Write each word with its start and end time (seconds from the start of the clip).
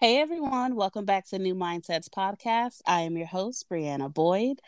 Hey 0.00 0.16
everyone, 0.16 0.76
welcome 0.76 1.04
back 1.04 1.28
to 1.28 1.38
New 1.38 1.54
Mindsets 1.54 2.08
Podcast. 2.08 2.80
I 2.86 3.02
am 3.02 3.18
your 3.18 3.26
host, 3.26 3.66
Brianna 3.68 4.10
Boyd. 4.10 4.58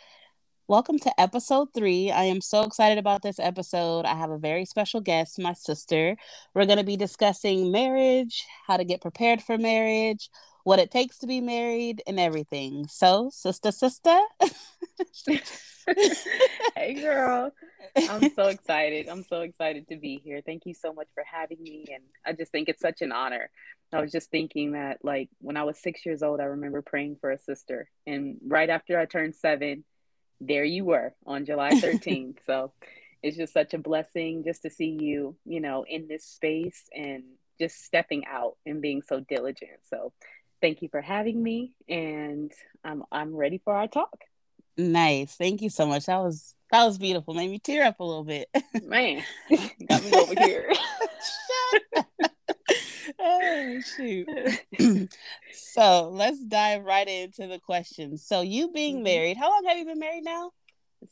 Welcome 0.69 0.99
to 0.99 1.21
episode 1.21 1.69
three. 1.73 2.11
I 2.11 2.25
am 2.25 2.43
so 2.43 2.65
excited 2.65 2.99
about 2.99 3.23
this 3.23 3.39
episode. 3.39 4.05
I 4.05 4.15
have 4.15 4.29
a 4.29 4.37
very 4.37 4.67
special 4.67 5.01
guest, 5.01 5.39
my 5.39 5.55
sister. 5.55 6.19
We're 6.53 6.67
going 6.67 6.81
to 6.81 6.85
be 6.85 6.99
discussing 6.99 7.73
marriage, 7.73 8.45
how 8.67 8.77
to 8.77 8.85
get 8.85 9.01
prepared 9.01 9.41
for 9.41 9.57
marriage, 9.57 10.29
what 10.65 10.79
it 10.79 10.91
takes 10.91 11.19
to 11.19 11.27
be 11.27 11.41
married, 11.41 12.03
and 12.07 12.19
everything. 12.21 12.87
So, 12.89 13.31
sister, 13.33 13.73
sister. 13.73 14.19
hey, 16.77 16.95
girl. 16.95 17.53
I'm 17.97 18.33
so 18.35 18.45
excited. 18.45 19.09
I'm 19.09 19.25
so 19.25 19.41
excited 19.41 19.89
to 19.89 19.97
be 19.97 20.21
here. 20.25 20.41
Thank 20.45 20.67
you 20.67 20.75
so 20.75 20.93
much 20.93 21.09
for 21.15 21.25
having 21.31 21.63
me. 21.63 21.87
And 21.93 22.05
I 22.25 22.33
just 22.33 22.53
think 22.53 22.69
it's 22.69 22.81
such 22.81 23.03
an 23.03 23.13
honor 23.13 23.51
I 23.93 24.01
was 24.01 24.13
just 24.13 24.31
thinking 24.31 24.73
that, 24.73 24.99
like, 25.03 25.29
when 25.41 25.57
I 25.57 25.65
was 25.65 25.79
six 25.79 26.07
years 26.07 26.23
old, 26.23 26.41
I 26.41 26.45
remember 26.45 26.81
praying 26.81 27.19
for 27.21 27.31
a 27.31 27.39
sister. 27.39 27.91
And 28.07 28.39
right 28.47 28.71
after 28.71 28.99
I 28.99 29.05
turned 29.05 29.35
seven, 29.35 29.85
there 30.41 30.65
you 30.65 30.85
were 30.85 31.15
on 31.27 31.45
July 31.45 31.73
13th. 31.73 32.39
so 32.47 32.73
it's 33.23 33.37
just 33.37 33.53
such 33.53 33.75
a 33.75 33.79
blessing 33.79 34.45
just 34.45 34.63
to 34.63 34.71
see 34.71 34.97
you, 34.99 35.37
you 35.45 35.61
know, 35.61 35.85
in 35.87 36.09
this 36.09 36.25
space 36.25 36.85
and 36.95 37.23
just 37.61 37.85
stepping 37.85 38.25
out 38.27 38.57
and 38.65 38.81
being 38.81 39.03
so 39.03 39.21
diligent. 39.21 39.81
So 39.89 40.13
thank 40.63 40.81
you 40.81 40.89
for 40.89 41.03
having 41.03 41.43
me. 41.43 41.73
And 41.89 42.51
I'm, 42.83 43.03
I'm 43.13 43.35
ready 43.35 43.61
for 43.63 43.75
our 43.75 43.89
talk. 43.89 44.17
Nice. 44.79 45.35
Thank 45.35 45.61
you 45.61 45.69
so 45.69 45.85
much. 45.85 46.07
That 46.07 46.19
was 46.19 46.55
that 46.71 46.87
was 46.87 46.97
beautiful. 46.97 47.35
Made 47.35 47.51
me 47.51 47.59
tear 47.59 47.85
up 47.85 48.01
a 48.01 48.05
little 48.05 48.25
bit. 48.25 48.49
Man, 48.83 49.23
got 49.89 50.03
me 50.03 50.13
over 50.15 50.35
here. 50.39 50.73
oh 53.19 53.81
shoot. 53.95 54.27
so 55.53 56.09
let's 56.09 56.43
dive 56.47 56.85
right 56.85 57.07
into 57.07 57.47
the 57.47 57.59
questions. 57.59 58.25
So 58.25 58.41
you 58.41 58.73
being 58.73 58.97
mm-hmm. 58.97 59.05
married, 59.05 59.37
how 59.37 59.51
long 59.51 59.65
have 59.67 59.77
you 59.77 59.85
been 59.85 59.99
married 59.99 60.25
now? 60.25 60.53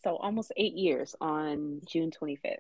So 0.02 0.16
almost 0.16 0.52
eight 0.56 0.74
years 0.74 1.14
on 1.20 1.82
June 1.86 2.10
25th. 2.10 2.56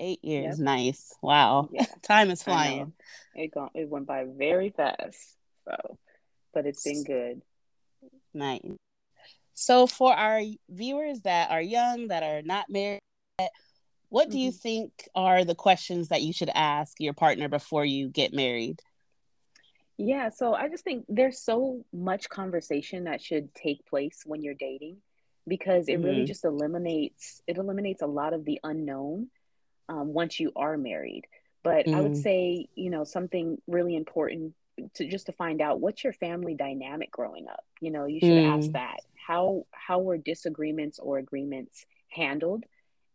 Eight 0.00 0.24
years, 0.24 0.58
yep. 0.58 0.64
nice. 0.64 1.14
Wow. 1.20 1.68
Yeah. 1.72 1.84
Time 2.02 2.30
is 2.30 2.42
flying. 2.42 2.94
It 3.34 3.52
gone 3.52 3.70
it 3.74 3.88
went 3.88 4.06
by 4.06 4.24
very 4.24 4.70
fast. 4.70 5.37
So 5.68 5.98
but 6.52 6.66
it's 6.66 6.82
been 6.82 7.04
good. 7.04 7.42
Nice. 8.34 8.60
So 9.54 9.86
for 9.86 10.12
our 10.12 10.42
viewers 10.68 11.22
that 11.22 11.50
are 11.50 11.60
young, 11.60 12.08
that 12.08 12.22
are 12.22 12.42
not 12.42 12.66
married, 12.68 13.00
what 14.08 14.30
do 14.30 14.38
you 14.38 14.50
mm-hmm. 14.50 14.58
think 14.58 14.92
are 15.14 15.44
the 15.44 15.54
questions 15.54 16.08
that 16.08 16.22
you 16.22 16.32
should 16.32 16.50
ask 16.54 16.96
your 16.98 17.12
partner 17.12 17.48
before 17.48 17.84
you 17.84 18.08
get 18.08 18.32
married? 18.32 18.80
Yeah, 19.98 20.30
so 20.30 20.54
I 20.54 20.68
just 20.68 20.84
think 20.84 21.04
there's 21.08 21.40
so 21.40 21.84
much 21.92 22.28
conversation 22.28 23.04
that 23.04 23.20
should 23.20 23.54
take 23.54 23.84
place 23.86 24.22
when 24.24 24.42
you're 24.42 24.54
dating 24.54 24.98
because 25.46 25.88
it 25.88 25.94
mm-hmm. 25.94 26.04
really 26.04 26.24
just 26.24 26.44
eliminates 26.44 27.42
it 27.46 27.56
eliminates 27.56 28.02
a 28.02 28.06
lot 28.06 28.32
of 28.32 28.44
the 28.44 28.60
unknown 28.62 29.28
um, 29.88 30.12
once 30.12 30.38
you 30.38 30.52
are 30.54 30.76
married. 30.76 31.24
But 31.64 31.86
mm-hmm. 31.86 31.94
I 31.94 32.00
would 32.00 32.12
mm. 32.12 32.22
say, 32.22 32.68
you 32.76 32.90
know, 32.90 33.02
something 33.02 33.60
really 33.66 33.96
important 33.96 34.54
to 34.94 35.08
just 35.08 35.26
to 35.26 35.32
find 35.32 35.60
out 35.60 35.80
what's 35.80 36.04
your 36.04 36.12
family 36.12 36.54
dynamic 36.54 37.10
growing 37.10 37.48
up. 37.48 37.64
You 37.80 37.90
know, 37.90 38.06
you 38.06 38.20
should 38.20 38.30
mm. 38.30 38.58
ask 38.58 38.72
that. 38.72 39.00
How 39.14 39.66
how 39.72 40.00
were 40.00 40.16
disagreements 40.16 40.98
or 40.98 41.18
agreements 41.18 41.84
handled? 42.08 42.64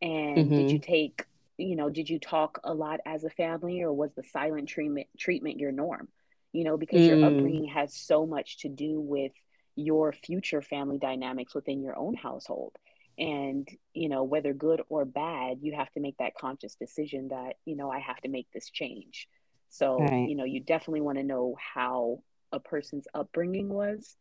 And 0.02 0.38
mm-hmm. 0.38 0.56
did 0.56 0.72
you 0.72 0.80
take, 0.80 1.26
you 1.58 1.76
know, 1.76 1.90
did 1.90 2.10
you 2.10 2.20
talk 2.20 2.60
a 2.64 2.74
lot 2.74 3.00
as 3.06 3.24
a 3.24 3.30
family 3.30 3.82
or 3.82 3.94
was 3.94 4.12
the 4.16 4.24
silent 4.24 4.70
treatment 4.70 5.08
treatment 5.18 5.60
your 5.60 5.72
norm? 5.72 6.08
You 6.52 6.66
know, 6.66 6.78
because 6.78 7.02
mm. 7.02 7.08
your 7.08 7.26
upbringing 7.26 7.68
has 7.70 7.96
so 7.96 8.26
much 8.26 8.60
to 8.60 8.70
do 8.70 9.00
with 9.00 9.32
your 9.76 10.12
future 10.12 10.62
family 10.62 11.00
dynamics 11.00 11.56
within 11.56 11.82
your 11.82 11.98
own 11.98 12.14
household. 12.14 12.74
And, 13.18 13.68
you 13.94 14.10
know, 14.10 14.24
whether 14.24 14.54
good 14.54 14.82
or 14.90 15.06
bad, 15.06 15.60
you 15.62 15.74
have 15.76 15.92
to 15.94 16.00
make 16.00 16.18
that 16.18 16.36
conscious 16.36 16.76
decision 16.76 17.30
that, 17.30 17.56
you 17.66 17.76
know, 17.76 17.90
I 17.90 18.00
have 18.00 18.20
to 18.22 18.30
make 18.30 18.48
this 18.52 18.70
change. 18.70 19.28
So, 19.74 19.98
right. 19.98 20.30
you 20.30 20.36
know, 20.36 20.44
you 20.44 20.60
definitely 20.60 21.02
want 21.02 21.18
to 21.18 21.24
know 21.24 21.56
how 21.58 22.20
a 22.52 22.60
person's 22.60 23.08
upbringing 23.16 23.70
was. 23.70 24.16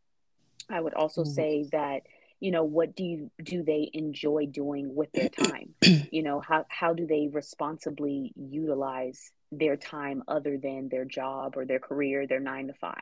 I 0.71 0.81
would 0.81 0.95
also 0.95 1.25
mm. 1.25 1.27
say 1.27 1.69
that 1.73 2.03
you 2.41 2.51
know 2.51 2.65
what 2.65 2.97
do 2.97 3.05
you 3.05 3.31
do 3.43 3.63
they 3.63 3.91
enjoy 3.93 4.47
doing 4.47 4.95
with 4.95 5.13
their 5.13 5.29
time 5.29 5.75
you 6.11 6.25
know 6.25 6.41
how 6.41 6.67
how 6.69 6.93
do 6.93 7.07
they 7.07 7.29
responsibly 7.31 8.33
utilize 8.35 9.31
their 9.53 9.77
time 9.77 10.25
other 10.27 10.59
than 10.59 10.89
their 10.89 11.05
job 11.05 11.57
or 11.57 11.65
their 11.65 11.79
career 11.79 12.27
their 12.27 12.41
9 12.41 12.67
to 12.67 12.73
5 12.73 12.95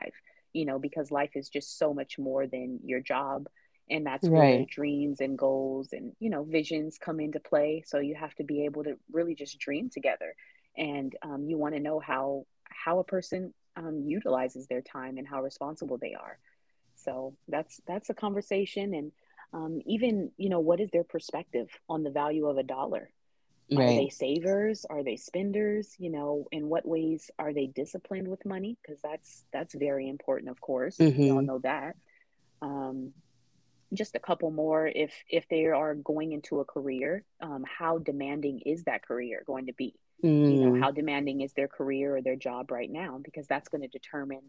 you 0.53 0.65
know 0.65 0.77
because 0.77 1.09
life 1.09 1.31
is 1.33 1.49
just 1.49 1.79
so 1.79 1.91
much 1.91 2.19
more 2.19 2.45
than 2.45 2.81
your 2.83 2.99
job 2.99 3.47
and 3.89 4.05
that's 4.05 4.27
right. 4.27 4.31
where 4.31 4.65
dreams 4.69 5.21
and 5.21 5.39
goals 5.39 5.89
and 5.91 6.13
you 6.19 6.29
know 6.29 6.43
visions 6.43 6.99
come 6.99 7.19
into 7.19 7.39
play 7.39 7.83
so 7.85 7.97
you 7.97 8.13
have 8.13 8.35
to 8.35 8.43
be 8.43 8.65
able 8.65 8.83
to 8.83 8.95
really 9.11 9.33
just 9.33 9.57
dream 9.57 9.89
together 9.89 10.35
and 10.81 11.15
um, 11.21 11.45
you 11.45 11.57
want 11.57 11.75
to 11.75 11.79
know 11.79 11.99
how 11.99 12.45
how 12.65 12.99
a 12.99 13.03
person 13.03 13.53
um, 13.77 14.03
utilizes 14.05 14.67
their 14.67 14.81
time 14.81 15.17
and 15.17 15.27
how 15.27 15.41
responsible 15.41 15.97
they 15.97 16.15
are. 16.15 16.39
So 16.95 17.35
that's 17.47 17.79
that's 17.87 18.09
a 18.09 18.13
conversation 18.13 18.93
and 18.93 19.11
um, 19.53 19.81
even 19.85 20.31
you 20.37 20.49
know 20.49 20.59
what 20.59 20.81
is 20.81 20.89
their 20.91 21.03
perspective 21.03 21.69
on 21.87 22.03
the 22.03 22.09
value 22.09 22.47
of 22.47 22.57
a 22.57 22.63
dollar? 22.63 23.11
Right. 23.73 23.85
are 23.85 23.95
they 23.95 24.09
savers? 24.09 24.85
Are 24.89 25.01
they 25.01 25.15
spenders? 25.15 25.95
You 25.99 26.09
know 26.09 26.47
in 26.51 26.67
what 26.67 26.85
ways 26.85 27.29
are 27.37 27.53
they 27.53 27.67
disciplined 27.67 28.27
with 28.27 28.45
money? 28.45 28.77
Because 28.81 28.99
that's 29.01 29.45
that's 29.53 29.75
very 29.75 30.09
important 30.09 30.49
of 30.49 30.59
course. 30.59 30.97
Mm-hmm. 30.97 31.21
we 31.21 31.29
all 31.29 31.37
mm-hmm. 31.37 31.45
know 31.45 31.59
that. 31.59 31.95
Um, 32.61 33.13
just 33.93 34.15
a 34.15 34.19
couple 34.19 34.49
more. 34.51 34.87
If 34.87 35.13
if 35.29 35.47
they 35.49 35.65
are 35.65 35.93
going 35.95 36.31
into 36.31 36.59
a 36.59 36.65
career 36.65 37.23
um, 37.39 37.63
how 37.65 37.99
demanding 37.99 38.61
is 38.65 38.85
that 38.85 39.05
career 39.05 39.43
going 39.45 39.67
to 39.67 39.73
be 39.73 39.93
mm. 40.23 40.53
you 40.53 40.65
know 40.65 40.71
mm. 40.71 40.79
how 40.79 40.91
demanding 40.91 41.41
is 41.41 41.53
their 41.53 41.67
career 41.67 42.15
or 42.15 42.21
their 42.21 42.35
job 42.35 42.71
right 42.71 42.91
now 42.91 43.19
because 43.23 43.47
that's 43.47 43.69
going 43.69 43.81
to 43.81 43.87
determine 43.87 44.41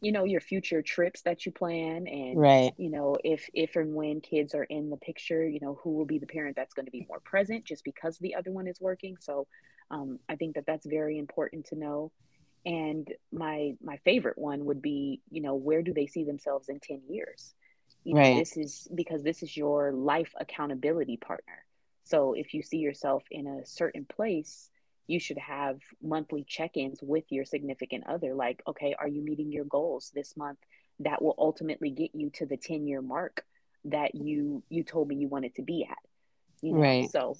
you 0.00 0.12
know 0.12 0.24
your 0.24 0.40
future 0.40 0.82
trips 0.82 1.22
that 1.22 1.44
you 1.44 1.52
plan 1.52 2.06
and 2.06 2.38
right. 2.38 2.72
you 2.78 2.90
know 2.90 3.16
if 3.22 3.48
if 3.52 3.76
and 3.76 3.94
when 3.94 4.20
kids 4.20 4.54
are 4.54 4.64
in 4.64 4.90
the 4.90 4.96
picture 4.96 5.46
you 5.46 5.60
know 5.60 5.78
who 5.82 5.90
will 5.90 6.06
be 6.06 6.18
the 6.18 6.26
parent 6.26 6.56
that's 6.56 6.74
going 6.74 6.86
to 6.86 6.92
be 6.92 7.06
more 7.08 7.20
present 7.20 7.64
just 7.64 7.84
because 7.84 8.18
the 8.18 8.34
other 8.34 8.50
one 8.50 8.66
is 8.66 8.80
working. 8.80 9.16
So 9.20 9.46
um, 9.90 10.18
i 10.28 10.36
think 10.36 10.54
that 10.54 10.66
that's 10.66 10.86
very 10.86 11.18
important 11.18 11.66
to 11.66 11.76
know. 11.76 12.12
And 12.64 13.08
my 13.32 13.74
my 13.82 13.96
favorite 13.98 14.38
one 14.38 14.64
would 14.66 14.82
be 14.82 15.20
you 15.30 15.40
know 15.42 15.54
where 15.54 15.82
do 15.82 15.92
they 15.92 16.06
see 16.06 16.24
themselves 16.24 16.68
in 16.68 16.80
10 16.80 17.02
years? 17.08 17.54
You 18.04 18.14
know, 18.14 18.20
right. 18.20 18.38
this 18.38 18.56
is 18.56 18.88
because 18.94 19.22
this 19.22 19.42
is 19.42 19.54
your 19.54 19.92
life 19.92 20.32
accountability 20.40 21.18
partner. 21.18 21.64
So 22.04 22.32
if 22.32 22.54
you 22.54 22.62
see 22.62 22.78
yourself 22.78 23.22
in 23.30 23.46
a 23.46 23.66
certain 23.66 24.06
place 24.06 24.70
you 25.10 25.18
should 25.18 25.38
have 25.38 25.78
monthly 26.02 26.44
check-ins 26.46 27.00
with 27.02 27.24
your 27.30 27.44
significant 27.44 28.04
other 28.06 28.34
like 28.34 28.62
okay 28.66 28.94
are 28.98 29.08
you 29.08 29.22
meeting 29.22 29.50
your 29.50 29.64
goals 29.64 30.12
this 30.14 30.36
month 30.36 30.58
that 31.00 31.20
will 31.20 31.34
ultimately 31.38 31.90
get 31.90 32.10
you 32.14 32.30
to 32.30 32.46
the 32.46 32.56
10 32.56 32.86
year 32.86 33.02
mark 33.02 33.44
that 33.86 34.14
you 34.14 34.62
you 34.68 34.84
told 34.84 35.08
me 35.08 35.16
you 35.16 35.28
wanted 35.28 35.54
to 35.54 35.62
be 35.62 35.86
at 35.90 35.98
you 36.62 36.72
know? 36.72 36.80
right 36.80 37.10
so 37.10 37.36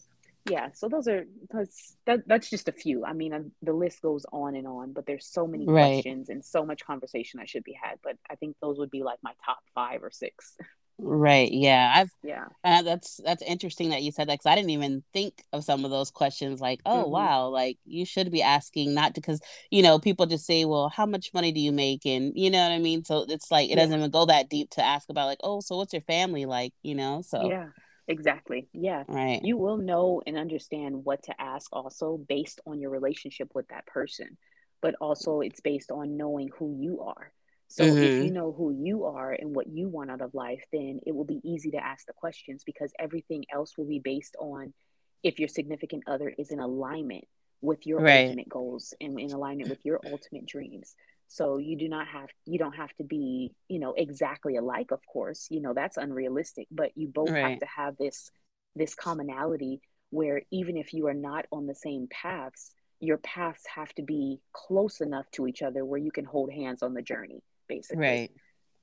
yeah 0.48 0.68
so 0.72 0.88
those 0.88 1.06
are 1.06 1.26
that's 1.50 1.96
that, 2.06 2.26
that's 2.26 2.48
just 2.48 2.68
a 2.68 2.72
few 2.72 3.04
i 3.04 3.12
mean 3.12 3.32
uh, 3.32 3.40
the 3.62 3.72
list 3.72 4.00
goes 4.00 4.24
on 4.32 4.56
and 4.56 4.66
on 4.66 4.92
but 4.92 5.06
there's 5.06 5.26
so 5.26 5.46
many 5.46 5.66
right. 5.66 5.92
questions 5.92 6.30
and 6.30 6.44
so 6.44 6.64
much 6.64 6.84
conversation 6.84 7.38
i 7.40 7.44
should 7.44 7.62
be 7.62 7.76
had 7.80 7.98
but 8.02 8.16
i 8.30 8.34
think 8.36 8.56
those 8.60 8.78
would 8.78 8.90
be 8.90 9.02
like 9.02 9.18
my 9.22 9.32
top 9.44 9.58
five 9.74 10.02
or 10.02 10.10
six 10.10 10.56
Right. 11.02 11.50
Yeah. 11.50 11.92
I've 11.94 12.10
yeah. 12.22 12.46
Uh, 12.62 12.82
that's 12.82 13.20
that's 13.24 13.42
interesting 13.42 13.90
that 13.90 14.02
you 14.02 14.12
said 14.12 14.28
that 14.28 14.34
because 14.34 14.50
I 14.50 14.54
didn't 14.54 14.70
even 14.70 15.02
think 15.12 15.42
of 15.52 15.64
some 15.64 15.84
of 15.84 15.90
those 15.90 16.10
questions. 16.10 16.60
Like, 16.60 16.80
oh 16.84 17.02
mm-hmm. 17.02 17.10
wow, 17.10 17.48
like 17.48 17.78
you 17.84 18.04
should 18.04 18.30
be 18.30 18.42
asking 18.42 18.94
not 18.94 19.14
because 19.14 19.40
you 19.70 19.82
know 19.82 19.98
people 19.98 20.26
just 20.26 20.46
say, 20.46 20.64
well, 20.64 20.88
how 20.88 21.06
much 21.06 21.32
money 21.32 21.52
do 21.52 21.60
you 21.60 21.72
make, 21.72 22.04
and 22.04 22.32
you 22.34 22.50
know 22.50 22.62
what 22.62 22.72
I 22.72 22.78
mean. 22.78 23.04
So 23.04 23.24
it's 23.28 23.50
like 23.50 23.66
it 23.66 23.70
yeah. 23.70 23.76
doesn't 23.76 23.98
even 23.98 24.10
go 24.10 24.26
that 24.26 24.50
deep 24.50 24.70
to 24.70 24.84
ask 24.84 25.08
about 25.08 25.26
like, 25.26 25.40
oh, 25.42 25.60
so 25.60 25.76
what's 25.76 25.92
your 25.92 26.02
family 26.02 26.46
like, 26.46 26.72
you 26.82 26.94
know? 26.94 27.22
So 27.22 27.48
yeah. 27.48 27.68
Exactly. 28.08 28.66
Yeah. 28.72 29.04
Right. 29.06 29.40
You 29.44 29.56
will 29.56 29.76
know 29.76 30.20
and 30.26 30.36
understand 30.36 31.04
what 31.04 31.22
to 31.24 31.40
ask 31.40 31.68
also 31.72 32.16
based 32.16 32.60
on 32.66 32.80
your 32.80 32.90
relationship 32.90 33.52
with 33.54 33.68
that 33.68 33.86
person, 33.86 34.36
but 34.82 34.96
also 35.00 35.40
it's 35.40 35.60
based 35.60 35.92
on 35.92 36.16
knowing 36.16 36.50
who 36.58 36.76
you 36.76 37.02
are 37.02 37.32
so 37.70 37.84
mm-hmm. 37.84 38.02
if 38.02 38.24
you 38.24 38.32
know 38.32 38.50
who 38.50 38.72
you 38.72 39.04
are 39.04 39.32
and 39.32 39.54
what 39.54 39.68
you 39.68 39.88
want 39.88 40.10
out 40.10 40.20
of 40.20 40.34
life, 40.34 40.64
then 40.72 40.98
it 41.06 41.14
will 41.14 41.24
be 41.24 41.40
easy 41.44 41.70
to 41.70 41.76
ask 41.76 42.04
the 42.04 42.12
questions 42.12 42.64
because 42.64 42.92
everything 42.98 43.44
else 43.48 43.78
will 43.78 43.86
be 43.86 44.00
based 44.00 44.34
on 44.40 44.74
if 45.22 45.38
your 45.38 45.46
significant 45.46 46.02
other 46.08 46.34
is 46.36 46.50
in 46.50 46.58
alignment 46.58 47.28
with 47.60 47.86
your 47.86 48.00
right. 48.00 48.24
ultimate 48.24 48.48
goals 48.48 48.92
and 49.00 49.20
in 49.20 49.30
alignment 49.30 49.70
with 49.70 49.84
your 49.84 50.00
ultimate 50.04 50.46
dreams. 50.46 50.96
So 51.28 51.58
you 51.58 51.76
do 51.76 51.88
not 51.88 52.08
have 52.08 52.30
you 52.44 52.58
don't 52.58 52.74
have 52.74 52.92
to 52.96 53.04
be, 53.04 53.52
you 53.68 53.78
know, 53.78 53.94
exactly 53.96 54.56
alike, 54.56 54.90
of 54.90 55.06
course. 55.06 55.46
You 55.48 55.60
know, 55.60 55.72
that's 55.72 55.96
unrealistic, 55.96 56.66
but 56.72 56.90
you 56.96 57.06
both 57.06 57.30
right. 57.30 57.50
have 57.50 57.60
to 57.60 57.66
have 57.66 57.96
this 57.98 58.32
this 58.74 58.96
commonality 58.96 59.80
where 60.10 60.42
even 60.50 60.76
if 60.76 60.92
you 60.92 61.06
are 61.06 61.14
not 61.14 61.46
on 61.52 61.68
the 61.68 61.74
same 61.76 62.08
paths, 62.10 62.72
your 62.98 63.18
paths 63.18 63.62
have 63.72 63.94
to 63.94 64.02
be 64.02 64.40
close 64.52 65.00
enough 65.00 65.30
to 65.30 65.46
each 65.46 65.62
other 65.62 65.84
where 65.84 66.00
you 66.00 66.10
can 66.10 66.24
hold 66.24 66.50
hands 66.52 66.82
on 66.82 66.94
the 66.94 67.02
journey 67.02 67.44
basically. 67.70 68.02
Right. 68.02 68.30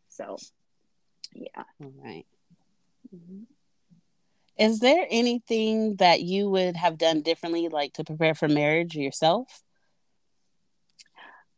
So, 0.08 0.38
yeah. 1.34 1.64
All 1.84 1.92
right. 2.04 2.26
mm-hmm. 3.14 3.44
Is 4.58 4.80
there 4.80 5.06
anything 5.12 5.98
that 5.98 6.22
you 6.22 6.50
would 6.50 6.76
have 6.76 6.98
done 6.98 7.22
differently, 7.22 7.68
like 7.68 7.94
to 7.94 8.04
prepare 8.04 8.34
for 8.34 8.48
marriage 8.48 8.96
yourself? 8.96 9.62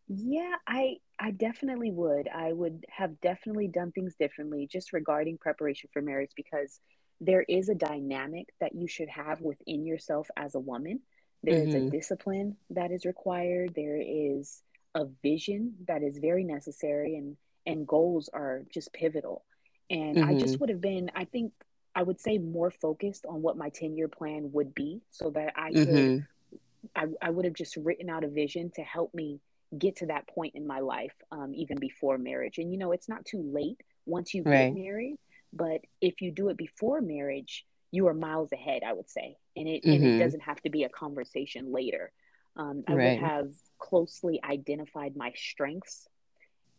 Yeah, 0.10 0.56
I 0.68 0.98
I 1.20 1.32
definitely 1.32 1.92
would. 1.92 2.28
I 2.28 2.52
would 2.52 2.86
have 2.90 3.22
definitely 3.22 3.68
done 3.68 3.92
things 3.92 4.16
differently 4.20 4.68
just 4.70 4.92
regarding 4.92 5.38
preparation 5.38 5.90
for 5.94 6.02
marriage 6.02 6.32
because 6.36 6.80
there 7.22 7.46
is 7.48 7.70
a 7.70 7.76
dynamic 7.76 8.48
that 8.60 8.74
you 8.74 8.88
should 8.88 9.10
have 9.10 9.40
within 9.42 9.86
yourself 9.86 10.28
as 10.36 10.56
a 10.56 10.60
woman. 10.60 11.02
There 11.44 11.56
mm-hmm. 11.56 11.70
is 11.70 11.76
a 11.76 11.78
mm-hmm. 11.78 11.90
discipline 11.90 12.58
that 12.72 12.92
is 12.92 13.06
required. 13.06 13.74
There 13.76 14.02
is 14.02 14.62
a 14.96 15.06
vision 15.22 15.76
that 15.88 16.04
is 16.04 16.18
very 16.18 16.44
necessary 16.44 17.16
and 17.16 17.38
and 17.66 17.88
goals 17.88 18.30
are 18.34 18.64
just 18.74 18.92
pivotal. 18.94 19.46
And 19.90 20.18
mm-hmm. 20.18 20.30
I 20.30 20.34
just 20.34 20.54
mm-hmm. 20.54 20.60
would 20.62 20.70
have 20.70 20.82
been, 20.82 21.12
I 21.16 21.26
think 21.26 21.54
I 21.96 22.04
would 22.04 22.20
say 22.20 22.38
more 22.38 22.72
focused 22.72 23.26
on 23.28 23.42
what 23.42 23.58
my 23.58 23.70
10 23.70 23.98
year 23.98 24.08
plan 24.08 24.52
would 24.54 24.74
be 24.74 25.02
so 25.12 25.30
that 25.32 25.54
I 25.56 25.72
could, 25.72 25.88
mm-hmm. 25.88 26.88
I, 26.96 27.06
I 27.22 27.30
would 27.30 27.46
have 27.46 27.54
just 27.54 27.76
written 27.78 28.10
out 28.10 28.24
a 28.24 28.28
vision 28.28 28.72
to 28.76 28.82
help 28.82 29.14
me 29.14 29.40
get 29.78 29.98
to 29.98 30.08
that 30.08 30.28
point 30.28 30.56
in 30.56 30.66
my 30.66 30.80
life, 30.80 31.14
um, 31.32 31.54
even 31.56 31.78
before 31.80 32.18
marriage. 32.18 32.58
And, 32.58 32.72
you 32.72 32.78
know, 32.78 32.92
it's 32.92 33.10
not 33.10 33.26
too 33.26 33.42
late 33.54 33.82
once 34.06 34.34
you 34.34 34.44
right. 34.44 34.74
get 34.74 34.82
married, 34.82 35.18
but 35.54 35.82
if 36.02 36.22
you 36.22 36.32
do 36.32 36.50
it 36.50 36.58
before 36.58 37.02
marriage, 37.02 37.66
you 37.92 38.08
are 38.08 38.14
miles 38.14 38.52
ahead, 38.52 38.84
I 38.86 38.94
would 38.94 39.10
say. 39.10 39.38
And 39.56 39.68
it, 39.68 39.84
mm-hmm. 39.84 39.92
and 39.92 40.04
it 40.04 40.08
mm-hmm. 40.08 40.20
doesn't 40.20 40.42
have 40.42 40.62
to 40.62 40.70
be 40.70 40.84
a 40.84 40.90
conversation 40.90 41.72
later. 41.72 42.12
Um, 42.56 42.84
I 42.88 42.94
right. 42.94 43.22
would 43.22 43.30
have 43.30 43.50
closely 43.80 44.40
identified 44.44 45.16
my 45.16 45.32
strengths 45.36 46.08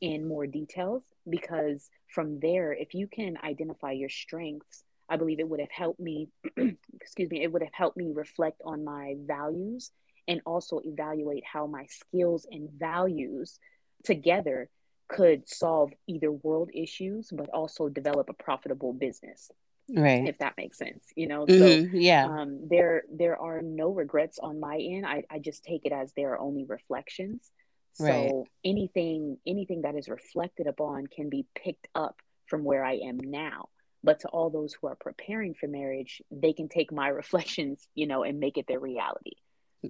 in 0.01 0.27
more 0.27 0.47
details 0.47 1.03
because 1.29 1.91
from 2.09 2.41
there, 2.41 2.73
if 2.73 2.95
you 2.95 3.07
can 3.07 3.37
identify 3.45 3.93
your 3.93 4.09
strengths, 4.09 4.85
I 5.09 5.17
believe 5.17 5.41
it 5.41 5.49
would 5.49 5.61
have 5.61 5.71
helped 5.71 6.01
me, 6.01 6.29
excuse 6.95 7.31
me, 7.31 7.43
it 7.43 7.53
would 7.53 7.63
have 7.63 7.75
helped 7.75 7.97
me 7.97 8.13
reflect 8.15 8.63
on 8.65 8.85
my 8.85 9.17
values 9.27 9.91
and 10.29 10.41
also 10.47 10.81
evaluate 10.85 11.45
how 11.45 11.67
my 11.67 11.87
skills 11.87 12.47
and 12.51 12.71
values 12.71 13.59
together 14.05 14.69
could 15.09 15.49
solve 15.49 15.93
either 16.07 16.31
world 16.31 16.71
issues, 16.73 17.31
but 17.33 17.51
also 17.51 17.89
develop 17.89 18.31
a 18.31 18.35
profitable 18.35 18.93
business. 18.93 19.51
Right. 19.93 20.27
If 20.29 20.39
that 20.39 20.55
makes 20.57 20.79
sense, 20.79 21.05
you 21.17 21.27
know. 21.27 21.47
Mm-hmm. 21.47 21.93
So 21.93 21.99
yeah. 21.99 22.27
Um, 22.27 22.69
there 22.69 23.03
there 23.13 23.37
are 23.37 23.61
no 23.63 23.91
regrets 23.91 24.39
on 24.39 24.61
my 24.61 24.77
end. 24.77 25.07
I, 25.07 25.25
I 25.31 25.39
just 25.39 25.65
take 25.65 25.85
it 25.85 25.93
as 25.93 26.13
there 26.13 26.33
are 26.33 26.39
only 26.39 26.65
reflections. 26.65 27.51
So 27.95 28.05
right. 28.05 28.33
anything 28.65 29.39
anything 29.47 29.83
that 29.83 29.97
is 29.97 30.09
reflected 30.09 30.67
upon 30.67 31.07
can 31.07 31.29
be 31.29 31.47
picked 31.55 31.89
up 31.95 32.17
from 32.47 32.65
where 32.65 32.85
I 32.85 32.95
am 32.95 33.19
now 33.19 33.69
but 34.03 34.21
to 34.21 34.29
all 34.29 34.51
those 34.51 34.75
who 34.75 34.87
are 34.87 34.97
preparing 34.97 35.55
for 35.55 35.67
marriage 35.67 36.23
they 36.31 36.53
can 36.53 36.69
take 36.69 36.93
my 36.93 37.09
reflections 37.21 37.87
you 37.95 38.07
know 38.07 38.23
and 38.23 38.41
make 38.41 38.59
it 38.59 38.67
their 38.67 38.81
reality 38.81 39.33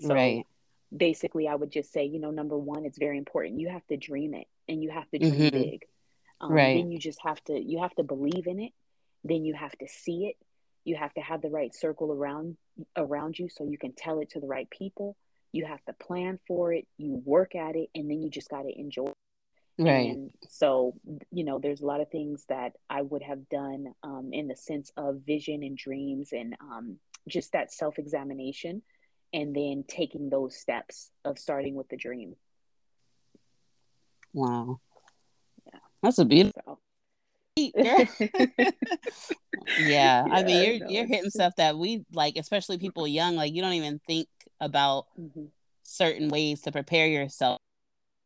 so 0.00 0.14
right 0.14 0.46
basically 0.94 1.46
i 1.46 1.54
would 1.54 1.70
just 1.70 1.92
say 1.92 2.04
you 2.04 2.18
know 2.18 2.30
number 2.30 2.58
one 2.58 2.84
it's 2.84 2.98
very 2.98 3.18
important 3.18 3.60
you 3.60 3.68
have 3.68 3.86
to 3.86 3.96
dream 3.96 4.34
it 4.34 4.46
and 4.68 4.82
you 4.82 4.90
have 4.90 5.08
to 5.10 5.18
dream 5.18 5.34
mm-hmm. 5.34 5.62
big 5.62 5.82
um, 6.40 6.52
right 6.52 6.76
then 6.76 6.90
you 6.90 6.98
just 6.98 7.20
have 7.22 7.42
to 7.44 7.58
you 7.58 7.80
have 7.80 7.94
to 7.94 8.02
believe 8.02 8.46
in 8.46 8.60
it 8.60 8.72
then 9.24 9.44
you 9.44 9.54
have 9.54 9.72
to 9.72 9.86
see 9.88 10.26
it 10.26 10.36
you 10.84 10.96
have 10.96 11.12
to 11.14 11.20
have 11.20 11.42
the 11.42 11.50
right 11.50 11.74
circle 11.74 12.12
around 12.12 12.56
around 12.96 13.38
you 13.38 13.48
so 13.48 13.64
you 13.64 13.78
can 13.78 13.92
tell 13.92 14.20
it 14.20 14.30
to 14.30 14.40
the 14.40 14.46
right 14.46 14.68
people 14.70 15.16
you 15.52 15.64
have 15.66 15.84
to 15.84 15.92
plan 15.92 16.38
for 16.46 16.72
it 16.72 16.86
you 16.96 17.20
work 17.24 17.54
at 17.54 17.76
it 17.76 17.88
and 17.94 18.10
then 18.10 18.22
you 18.22 18.30
just 18.30 18.48
got 18.48 18.62
to 18.62 18.80
enjoy 18.80 19.06
it 19.06 19.16
Right. 19.80 20.10
And 20.10 20.30
so, 20.46 20.94
you 21.32 21.42
know, 21.42 21.58
there's 21.58 21.80
a 21.80 21.86
lot 21.86 22.02
of 22.02 22.10
things 22.10 22.44
that 22.50 22.72
I 22.90 23.00
would 23.00 23.22
have 23.22 23.48
done 23.48 23.94
um, 24.02 24.28
in 24.30 24.46
the 24.46 24.56
sense 24.56 24.92
of 24.94 25.22
vision 25.26 25.62
and 25.62 25.74
dreams 25.74 26.30
and 26.32 26.54
um, 26.60 26.96
just 27.26 27.52
that 27.52 27.72
self 27.72 27.98
examination 27.98 28.82
and 29.32 29.56
then 29.56 29.84
taking 29.88 30.28
those 30.28 30.54
steps 30.54 31.10
of 31.24 31.38
starting 31.38 31.74
with 31.76 31.88
the 31.88 31.96
dream. 31.96 32.36
Wow. 34.34 34.80
Yeah. 35.72 35.80
That's 36.02 36.18
a 36.18 36.26
beautiful. 36.26 36.62
So. 36.66 36.78
Yeah, 37.56 38.04
yeah, 39.80 40.24
I 40.30 40.42
mean, 40.42 40.80
you're 40.80 40.88
you're 40.88 41.06
hitting 41.06 41.30
stuff 41.30 41.54
that 41.56 41.76
we 41.76 42.04
like, 42.12 42.36
especially 42.36 42.78
people 42.78 43.06
young. 43.06 43.36
Like, 43.36 43.52
you 43.52 43.62
don't 43.62 43.72
even 43.72 44.00
think 44.06 44.28
about 44.60 45.06
mm-hmm. 45.18 45.46
certain 45.82 46.28
ways 46.28 46.62
to 46.62 46.72
prepare 46.72 47.06
yourself 47.06 47.58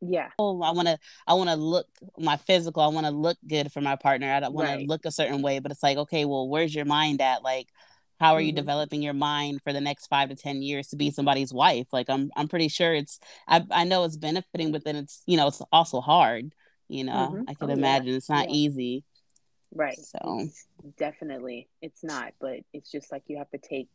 yeah 0.09 0.29
oh 0.39 0.61
i 0.63 0.71
want 0.71 0.89
to 0.89 0.99
i 1.27 1.35
want 1.35 1.49
to 1.49 1.57
look 1.57 1.87
my 2.19 2.37
physical 2.37 2.83
i 2.83 2.89
want 2.89 3.07
to 3.07 3.13
look 3.13 3.37
good 3.47 3.73
for 3.73 3.81
my 3.81 3.97
partner 3.97 4.33
i 4.33 4.41
don't 4.41 4.55
want 4.55 4.69
right. 4.69 4.81
to 4.81 4.87
look 4.87 5.05
a 5.05 5.11
certain 5.11 5.43
way 5.43 5.59
but 5.59 5.71
it's 5.71 5.83
like 5.83 5.97
okay 5.97 6.25
well 6.25 6.49
where's 6.49 6.75
your 6.75 6.85
mind 6.85 7.21
at 7.21 7.43
like 7.43 7.69
how 8.21 8.35
are 8.35 8.39
mm-hmm. 8.39 8.47
you 8.47 8.53
developing 8.53 9.03
your 9.03 9.15
mind 9.15 9.61
for 9.63 9.73
the 9.73 9.81
next 9.81 10.07
five 10.07 10.29
to 10.29 10.37
ten 10.37 10.63
years 10.63 10.89
to 10.89 10.97
be 10.97 11.11
somebody's 11.11 11.53
wife 11.53 11.87
like 11.93 12.09
i'm 12.11 12.31
i'm 12.37 12.49
pretty 12.49 12.69
sure 12.69 12.95
it's 12.95 13.19
i, 13.49 13.65
I 13.71 13.85
know 13.85 14.05
it's 14.05 14.17
benefiting 14.17 14.73
but 14.73 14.85
then 14.85 14.97
it's 14.97 15.23
you 15.27 15.37
know 15.37 15.49
it's 15.49 15.63
also 15.73 16.01
hard 16.01 16.53
you 16.89 17.05
know 17.05 17.31
mm-hmm. 17.33 17.43
i 17.49 17.55
can 17.55 17.71
oh, 17.71 17.75
imagine 17.75 18.09
yeah. 18.09 18.17
it's 18.17 18.31
not 18.31 18.51
yeah. 18.51 18.57
easy 18.57 19.05
right 19.75 19.99
so 19.99 20.39
it's 20.41 20.67
definitely 20.97 21.69
it's 21.83 22.05
not 22.05 22.33
but 22.41 22.61
it's 22.73 22.91
just 22.91 23.11
like 23.11 23.23
you 23.27 23.37
have 23.39 23.51
to 23.51 23.59
take 23.59 23.89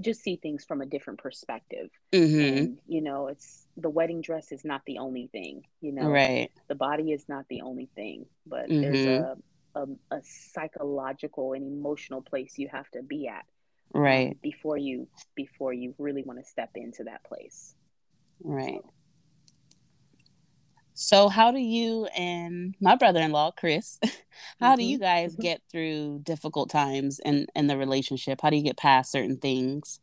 just 0.00 0.22
see 0.22 0.36
things 0.36 0.64
from 0.64 0.80
a 0.80 0.86
different 0.86 1.18
perspective. 1.18 1.90
Mm-hmm. 2.12 2.56
And, 2.56 2.78
you 2.86 3.00
know, 3.00 3.28
it's 3.28 3.66
the 3.76 3.90
wedding 3.90 4.20
dress 4.20 4.52
is 4.52 4.64
not 4.64 4.82
the 4.86 4.98
only 4.98 5.28
thing, 5.32 5.62
you 5.80 5.92
know, 5.92 6.08
right. 6.08 6.50
The 6.68 6.74
body 6.74 7.12
is 7.12 7.28
not 7.28 7.46
the 7.48 7.62
only 7.62 7.88
thing, 7.94 8.26
but 8.46 8.68
mm-hmm. 8.68 8.80
there's 8.80 9.06
a, 9.06 9.36
a, 9.74 9.86
a, 10.10 10.20
psychological 10.22 11.52
and 11.52 11.64
emotional 11.64 12.22
place 12.22 12.58
you 12.58 12.68
have 12.68 12.88
to 12.90 13.02
be 13.02 13.28
at. 13.28 13.44
Um, 13.94 14.02
right. 14.02 14.28
Um, 14.28 14.38
before 14.42 14.76
you, 14.76 15.08
before 15.34 15.72
you 15.72 15.94
really 15.98 16.22
want 16.22 16.38
to 16.38 16.44
step 16.44 16.70
into 16.74 17.04
that 17.04 17.24
place. 17.24 17.74
Right. 18.42 18.80
So, 18.82 18.90
how 21.28 21.52
do 21.52 21.60
you 21.60 22.06
and 22.06 22.74
my 22.80 22.96
brother-in-law 22.96 23.52
Chris, 23.52 23.98
how 24.60 24.70
mm-hmm. 24.70 24.76
do 24.76 24.84
you 24.84 24.98
guys 24.98 25.32
mm-hmm. 25.32 25.42
get 25.42 25.62
through 25.70 26.20
difficult 26.24 26.70
times 26.70 27.20
in 27.24 27.46
in 27.54 27.68
the 27.68 27.76
relationship? 27.76 28.40
How 28.42 28.50
do 28.50 28.56
you 28.56 28.64
get 28.64 28.76
past 28.76 29.12
certain 29.12 29.36
things? 29.36 30.00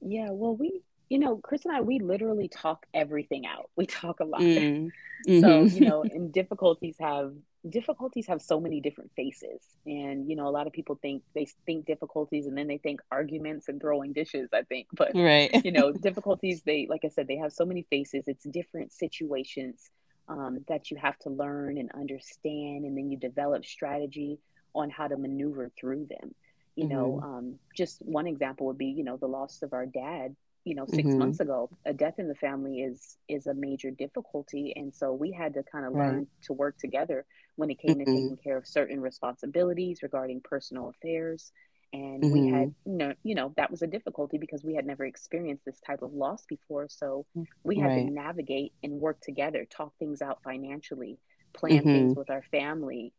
Yeah, 0.00 0.30
well, 0.30 0.56
we, 0.56 0.82
you 1.08 1.18
know, 1.18 1.36
Chris 1.36 1.64
and 1.64 1.76
I, 1.76 1.80
we 1.82 1.98
literally 1.98 2.48
talk 2.48 2.86
everything 2.92 3.46
out. 3.46 3.70
We 3.76 3.86
talk 3.86 4.20
a 4.20 4.24
lot. 4.24 4.42
Mm-hmm. 5.28 5.40
So, 5.42 5.64
you 5.64 5.86
know, 5.86 6.02
and 6.02 6.32
difficulties 6.32 6.96
have 6.98 7.34
difficulties 7.68 8.26
have 8.26 8.40
so 8.40 8.58
many 8.58 8.80
different 8.80 9.10
faces 9.14 9.60
and 9.84 10.28
you 10.30 10.34
know 10.34 10.48
a 10.48 10.50
lot 10.50 10.66
of 10.66 10.72
people 10.72 10.98
think 11.02 11.22
they 11.34 11.46
think 11.66 11.84
difficulties 11.84 12.46
and 12.46 12.56
then 12.56 12.66
they 12.66 12.78
think 12.78 13.00
arguments 13.10 13.68
and 13.68 13.80
throwing 13.82 14.14
dishes 14.14 14.48
i 14.54 14.62
think 14.62 14.86
but 14.94 15.10
right 15.14 15.62
you 15.62 15.70
know 15.70 15.92
difficulties 15.92 16.62
they 16.62 16.86
like 16.88 17.04
i 17.04 17.08
said 17.08 17.28
they 17.28 17.36
have 17.36 17.52
so 17.52 17.66
many 17.66 17.82
faces 17.90 18.24
it's 18.28 18.44
different 18.44 18.92
situations 18.92 19.90
um, 20.30 20.64
that 20.68 20.90
you 20.90 20.96
have 20.96 21.18
to 21.20 21.30
learn 21.30 21.76
and 21.76 21.90
understand, 21.92 22.84
and 22.84 22.96
then 22.96 23.10
you 23.10 23.18
develop 23.18 23.64
strategy 23.64 24.38
on 24.74 24.88
how 24.88 25.08
to 25.08 25.16
maneuver 25.16 25.70
through 25.78 26.06
them. 26.08 26.34
You 26.76 26.84
mm-hmm. 26.84 26.94
know, 26.94 27.20
um, 27.22 27.54
just 27.76 28.00
one 28.02 28.26
example 28.26 28.66
would 28.68 28.78
be, 28.78 28.86
you 28.86 29.04
know, 29.04 29.16
the 29.16 29.26
loss 29.26 29.62
of 29.62 29.72
our 29.72 29.86
dad. 29.86 30.36
You 30.64 30.74
know, 30.74 30.84
6 30.86 30.96
mm-hmm. 30.98 31.18
months 31.18 31.40
ago, 31.40 31.70
a 31.86 31.94
death 31.94 32.18
in 32.18 32.28
the 32.28 32.34
family 32.34 32.80
is 32.80 33.16
is 33.28 33.46
a 33.46 33.54
major 33.54 33.90
difficulty, 33.90 34.74
and 34.76 34.94
so 34.94 35.12
we 35.12 35.32
had 35.32 35.54
to 35.54 35.62
kind 35.62 35.86
of 35.86 35.94
right. 35.94 36.12
learn 36.12 36.26
to 36.42 36.52
work 36.52 36.78
together 36.78 37.24
when 37.56 37.70
it 37.70 37.78
came 37.78 37.96
mm-hmm. 37.96 38.04
to 38.04 38.04
taking 38.04 38.36
care 38.36 38.58
of 38.58 38.66
certain 38.66 39.00
responsibilities 39.00 40.02
regarding 40.02 40.42
personal 40.42 40.90
affairs 40.90 41.50
and 41.92 42.22
mm-hmm. 42.22 42.32
we 42.32 42.48
had 42.50 42.74
mm-hmm. 42.86 43.10
you 43.22 43.34
know 43.34 43.52
that 43.56 43.70
was 43.70 43.82
a 43.82 43.86
difficulty 43.86 44.38
because 44.38 44.64
we 44.64 44.74
had 44.74 44.86
never 44.86 45.04
experienced 45.04 45.64
this 45.64 45.80
type 45.80 46.02
of 46.02 46.12
loss 46.12 46.44
before 46.46 46.88
so 46.88 47.26
mm, 47.36 47.44
we 47.64 47.78
had 47.78 47.88
right. 47.88 48.06
to 48.06 48.12
navigate 48.12 48.72
and 48.82 48.92
work 48.92 49.20
together 49.20 49.66
talk 49.68 49.92
things 49.98 50.22
out 50.22 50.38
financially 50.42 51.18
plan 51.52 51.78
mm-hmm. 51.78 51.88
things 51.88 52.16
with 52.16 52.30
our 52.30 52.42
family 52.50 53.12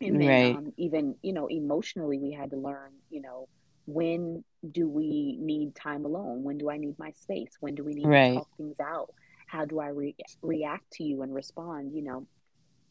and 0.00 0.20
then 0.20 0.28
right. 0.28 0.56
um, 0.56 0.72
even 0.76 1.14
you 1.22 1.32
know 1.32 1.46
emotionally 1.46 2.18
we 2.18 2.32
had 2.32 2.50
to 2.50 2.56
learn 2.56 2.92
you 3.10 3.20
know 3.20 3.48
when 3.86 4.42
do 4.72 4.88
we 4.88 5.36
need 5.40 5.74
time 5.74 6.04
alone 6.04 6.42
when 6.42 6.58
do 6.58 6.70
i 6.70 6.76
need 6.76 6.98
my 6.98 7.10
space 7.12 7.52
when 7.60 7.74
do 7.74 7.84
we 7.84 7.94
need 7.94 8.06
right. 8.06 8.30
to 8.30 8.34
talk 8.36 8.48
things 8.56 8.80
out 8.80 9.12
how 9.46 9.64
do 9.64 9.78
i 9.78 9.88
re- 9.88 10.16
react 10.42 10.90
to 10.90 11.04
you 11.04 11.22
and 11.22 11.34
respond 11.34 11.92
you 11.94 12.02
know 12.02 12.26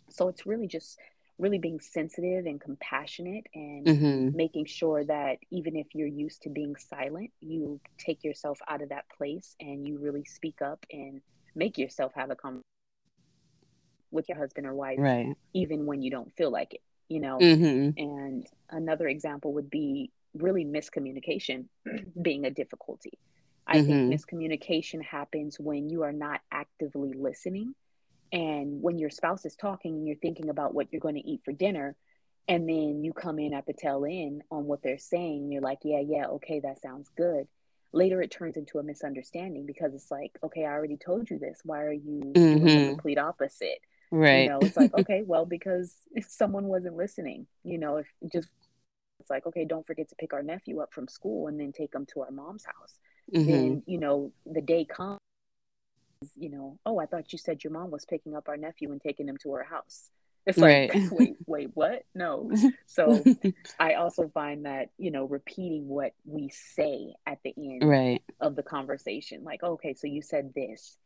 so 0.09 0.27
it's 0.27 0.45
really 0.45 0.67
just 0.67 0.97
really 1.37 1.57
being 1.57 1.79
sensitive 1.79 2.45
and 2.45 2.61
compassionate 2.61 3.45
and 3.53 3.85
mm-hmm. 3.85 4.37
making 4.37 4.65
sure 4.65 5.03
that 5.03 5.37
even 5.51 5.75
if 5.75 5.87
you're 5.93 6.07
used 6.07 6.41
to 6.43 6.49
being 6.49 6.75
silent, 6.75 7.31
you 7.41 7.79
take 7.97 8.23
yourself 8.23 8.59
out 8.67 8.81
of 8.81 8.89
that 8.89 9.05
place 9.17 9.55
and 9.59 9.85
you 9.85 9.97
really 9.97 10.23
speak 10.23 10.61
up 10.61 10.85
and 10.91 11.21
make 11.53 11.77
yourself 11.77 12.13
have 12.15 12.31
a 12.31 12.35
conversation 12.35 12.61
with 14.11 14.29
your 14.29 14.37
husband 14.37 14.65
or 14.65 14.73
wife, 14.73 14.97
right. 14.97 15.35
even 15.53 15.85
when 15.85 16.01
you 16.01 16.09
don't 16.09 16.33
feel 16.37 16.49
like 16.49 16.73
it, 16.73 16.81
you 17.09 17.19
know. 17.19 17.37
Mm-hmm. 17.37 17.99
And 18.01 18.47
another 18.69 19.07
example 19.07 19.53
would 19.53 19.69
be 19.69 20.11
really 20.33 20.63
miscommunication 20.63 21.65
being 22.21 22.45
a 22.45 22.49
difficulty. 22.49 23.19
I 23.67 23.77
mm-hmm. 23.77 24.09
think 24.09 24.13
miscommunication 24.13 25.03
happens 25.03 25.59
when 25.59 25.89
you 25.89 26.03
are 26.03 26.13
not 26.13 26.39
actively 26.51 27.13
listening 27.13 27.75
And 28.31 28.81
when 28.81 28.97
your 28.97 29.09
spouse 29.09 29.45
is 29.45 29.55
talking 29.55 29.93
and 29.93 30.07
you're 30.07 30.17
thinking 30.17 30.49
about 30.49 30.73
what 30.73 30.91
you're 30.91 30.99
going 30.99 31.15
to 31.15 31.27
eat 31.27 31.41
for 31.45 31.51
dinner, 31.51 31.95
and 32.47 32.69
then 32.69 33.03
you 33.03 33.13
come 33.13 33.39
in 33.39 33.53
at 33.53 33.65
the 33.65 33.73
tail 33.73 34.05
end 34.05 34.43
on 34.51 34.65
what 34.65 34.83
they're 34.83 34.97
saying, 34.97 35.51
you're 35.51 35.61
like, 35.61 35.79
yeah, 35.83 36.01
yeah, 36.05 36.27
okay, 36.27 36.59
that 36.59 36.81
sounds 36.81 37.09
good. 37.15 37.47
Later, 37.91 38.21
it 38.21 38.29
turns 38.29 38.57
into 38.57 38.77
a 38.77 38.83
misunderstanding 38.83 39.65
because 39.65 39.93
it's 39.93 40.11
like, 40.11 40.37
okay, 40.43 40.65
I 40.65 40.71
already 40.71 40.97
told 40.97 41.29
you 41.29 41.39
this. 41.39 41.61
Why 41.63 41.81
are 41.83 41.93
you 41.93 42.19
mm-hmm. 42.19 42.33
doing 42.33 42.63
the 42.63 42.69
mm-hmm. 42.69 42.89
complete 42.89 43.17
opposite? 43.17 43.79
Right. 44.11 44.43
You 44.43 44.49
know, 44.49 44.59
it's 44.61 44.77
like, 44.77 44.93
okay, 44.99 45.23
well, 45.25 45.45
because 45.45 45.95
if 46.11 46.25
someone 46.29 46.65
wasn't 46.65 46.97
listening, 46.97 47.47
you 47.63 47.77
know, 47.77 47.97
if 47.97 48.07
just 48.31 48.49
it's 49.19 49.29
like, 49.29 49.45
okay, 49.47 49.65
don't 49.65 49.87
forget 49.87 50.09
to 50.09 50.15
pick 50.15 50.33
our 50.33 50.43
nephew 50.43 50.81
up 50.81 50.93
from 50.93 51.07
school 51.07 51.47
and 51.47 51.59
then 51.59 51.71
take 51.71 51.95
him 51.95 52.05
to 52.13 52.21
our 52.21 52.31
mom's 52.31 52.65
house. 52.65 52.99
Mm-hmm. 53.33 53.51
Then, 53.51 53.83
you 53.87 53.97
know, 53.97 54.31
the 54.45 54.61
day 54.61 54.85
comes, 54.85 55.19
you 56.35 56.49
know, 56.49 56.79
oh, 56.85 56.99
I 56.99 57.05
thought 57.05 57.31
you 57.31 57.39
said 57.39 57.63
your 57.63 57.73
mom 57.73 57.91
was 57.91 58.05
picking 58.05 58.35
up 58.35 58.49
our 58.49 58.57
nephew 58.57 58.91
and 58.91 59.01
taking 59.01 59.27
him 59.27 59.37
to 59.43 59.53
her 59.53 59.63
house. 59.63 60.09
It's 60.45 60.57
like, 60.57 60.93
right. 60.93 61.07
wait, 61.11 61.35
wait, 61.47 61.69
what? 61.73 62.03
No. 62.13 62.51
So 62.87 63.23
I 63.79 63.95
also 63.95 64.29
find 64.33 64.65
that, 64.65 64.89
you 64.97 65.11
know, 65.11 65.25
repeating 65.25 65.87
what 65.87 66.13
we 66.23 66.49
say 66.49 67.13
at 67.25 67.39
the 67.43 67.53
end 67.57 67.83
right. 67.83 68.21
of 68.39 68.55
the 68.55 68.63
conversation, 68.63 69.43
like, 69.43 69.63
okay, 69.63 69.95
so 69.95 70.07
you 70.07 70.21
said 70.21 70.53
this, 70.55 70.97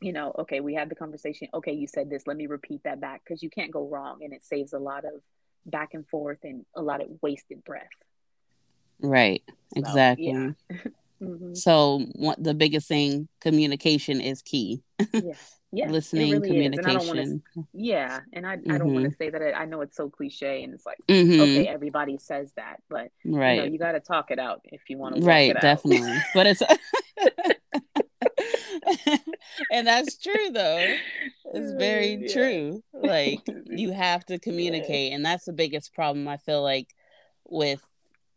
you 0.00 0.12
know, 0.12 0.32
okay, 0.40 0.60
we 0.60 0.74
had 0.74 0.88
the 0.88 0.94
conversation. 0.94 1.48
Okay, 1.52 1.72
you 1.72 1.88
said 1.88 2.10
this. 2.10 2.24
Let 2.26 2.36
me 2.36 2.46
repeat 2.46 2.82
that 2.84 3.00
back 3.00 3.22
because 3.24 3.42
you 3.42 3.50
can't 3.50 3.72
go 3.72 3.88
wrong. 3.88 4.18
And 4.22 4.32
it 4.32 4.44
saves 4.44 4.72
a 4.72 4.78
lot 4.78 5.04
of 5.04 5.20
back 5.64 5.94
and 5.94 6.06
forth 6.06 6.38
and 6.44 6.64
a 6.74 6.82
lot 6.82 7.00
of 7.00 7.08
wasted 7.22 7.64
breath. 7.64 7.88
Right. 9.00 9.42
So, 9.74 9.80
exactly. 9.80 10.28
Yeah. 10.28 10.76
mm-hmm. 11.22 11.54
So 11.54 12.04
what 12.14 12.42
the 12.42 12.54
biggest 12.54 12.88
thing, 12.88 13.28
communication 13.40 14.20
is 14.20 14.42
key. 14.42 14.82
yeah. 15.12 15.20
Yeah, 15.72 15.90
listening, 15.90 16.30
really 16.30 16.48
communication. 16.48 17.18
And 17.18 17.42
yeah, 17.74 18.20
and 18.32 18.46
I, 18.46 18.56
mm-hmm. 18.56 18.70
I 18.70 18.78
don't 18.78 18.94
want 18.94 19.02
to 19.02 19.10
mm-hmm. 19.10 19.22
say 19.22 19.30
that. 19.30 19.42
I, 19.42 19.52
I, 19.52 19.64
know 19.66 19.80
it's 19.80 19.96
so 19.96 20.08
cliche, 20.08 20.62
and 20.62 20.72
it's 20.72 20.86
like 20.86 20.96
mm-hmm. 21.08 21.40
okay, 21.40 21.66
everybody 21.66 22.18
says 22.18 22.52
that, 22.56 22.80
but 22.88 23.10
right, 23.26 23.56
you, 23.56 23.62
know, 23.62 23.72
you 23.72 23.78
got 23.78 23.92
to 23.92 24.00
talk 24.00 24.30
it 24.30 24.38
out 24.38 24.60
if 24.64 24.88
you 24.88 24.96
want 24.96 25.16
to. 25.16 25.22
Right, 25.22 25.54
definitely. 25.60 26.16
but 26.34 26.46
it's 26.46 26.62
and 29.70 29.86
that's 29.86 30.16
true 30.16 30.50
though 30.52 30.94
it's 31.54 31.72
very 31.72 32.14
yeah. 32.14 32.32
true 32.32 32.82
like 32.92 33.40
you 33.66 33.92
have 33.92 34.24
to 34.26 34.38
communicate 34.38 35.10
yeah. 35.10 35.16
and 35.16 35.24
that's 35.24 35.44
the 35.44 35.52
biggest 35.52 35.94
problem 35.94 36.28
i 36.28 36.36
feel 36.36 36.62
like 36.62 36.94
with 37.44 37.82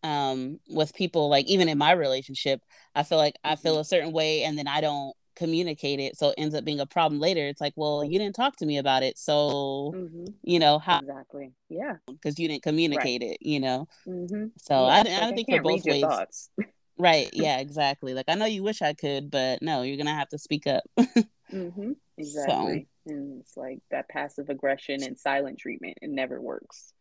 um 0.03 0.60
with 0.70 0.94
people 0.94 1.29
like 1.29 1.46
even 1.48 1.68
in 1.68 1.77
my 1.77 1.91
relationship 1.91 2.62
i 2.96 3.03
feel 3.03 3.18
like 3.18 3.36
i 3.44 3.56
feel 3.56 3.74
mm-hmm. 3.74 3.82
a 3.82 3.86
certain 3.86 4.12
way 4.12 4.44
and 4.44 4.58
then 4.58 4.68
i 4.68 4.79
don't 4.79 5.13
communicate 5.36 6.00
it 6.00 6.18
so 6.18 6.29
it 6.29 6.36
ends 6.38 6.53
up 6.53 6.65
being 6.65 6.82
a 6.82 6.86
problem 6.86 7.20
later 7.20 7.48
it's 7.48 7.62
like 7.62 7.74
well 7.77 8.03
you 8.03 8.20
didn't 8.20 8.36
talk 8.36 8.56
to 8.58 8.65
me 8.65 8.77
about 8.77 9.03
it 9.03 9.18
so 9.18 9.94
mm-hmm. 9.96 10.25
you 10.44 10.60
know 10.60 10.79
how 10.79 11.00
exactly 11.00 11.53
yeah 11.70 11.96
because 12.08 12.38
you 12.38 12.48
didn't 12.48 12.63
communicate 12.63 13.22
right. 13.22 13.32
it 13.32 13.38
you 13.41 13.60
know 13.60 13.88
mm-hmm. 14.06 14.48
so 14.58 14.86
yeah, 14.86 14.91
i, 14.91 15.25
I, 15.25 15.29
I 15.29 15.32
think 15.32 15.50
for 15.50 15.62
both 15.62 15.86
ways 15.86 16.50
Right. 17.00 17.29
Yeah, 17.32 17.60
exactly. 17.60 18.13
Like 18.13 18.25
I 18.27 18.36
know 18.36 18.46
you 18.46 18.62
wish 18.62 18.82
I 18.82 18.94
could, 18.94 19.32
but 19.32 19.62
no, 19.62 19.84
you're 19.84 19.98
gonna 19.98 20.13
have 20.13 20.27
to 20.29 20.38
speak 20.38 20.68
up. 20.68 20.84
mm-hmm. 21.00 21.94
Exactly. 22.18 22.88
So. 23.08 23.13
And 23.13 23.39
it's 23.39 23.56
like 23.56 23.79
that 23.89 24.10
passive 24.10 24.50
aggression 24.50 25.01
and 25.01 25.18
silent 25.18 25.58
treatment. 25.58 25.98
It 26.01 26.10
never 26.10 26.41
works. 26.41 26.94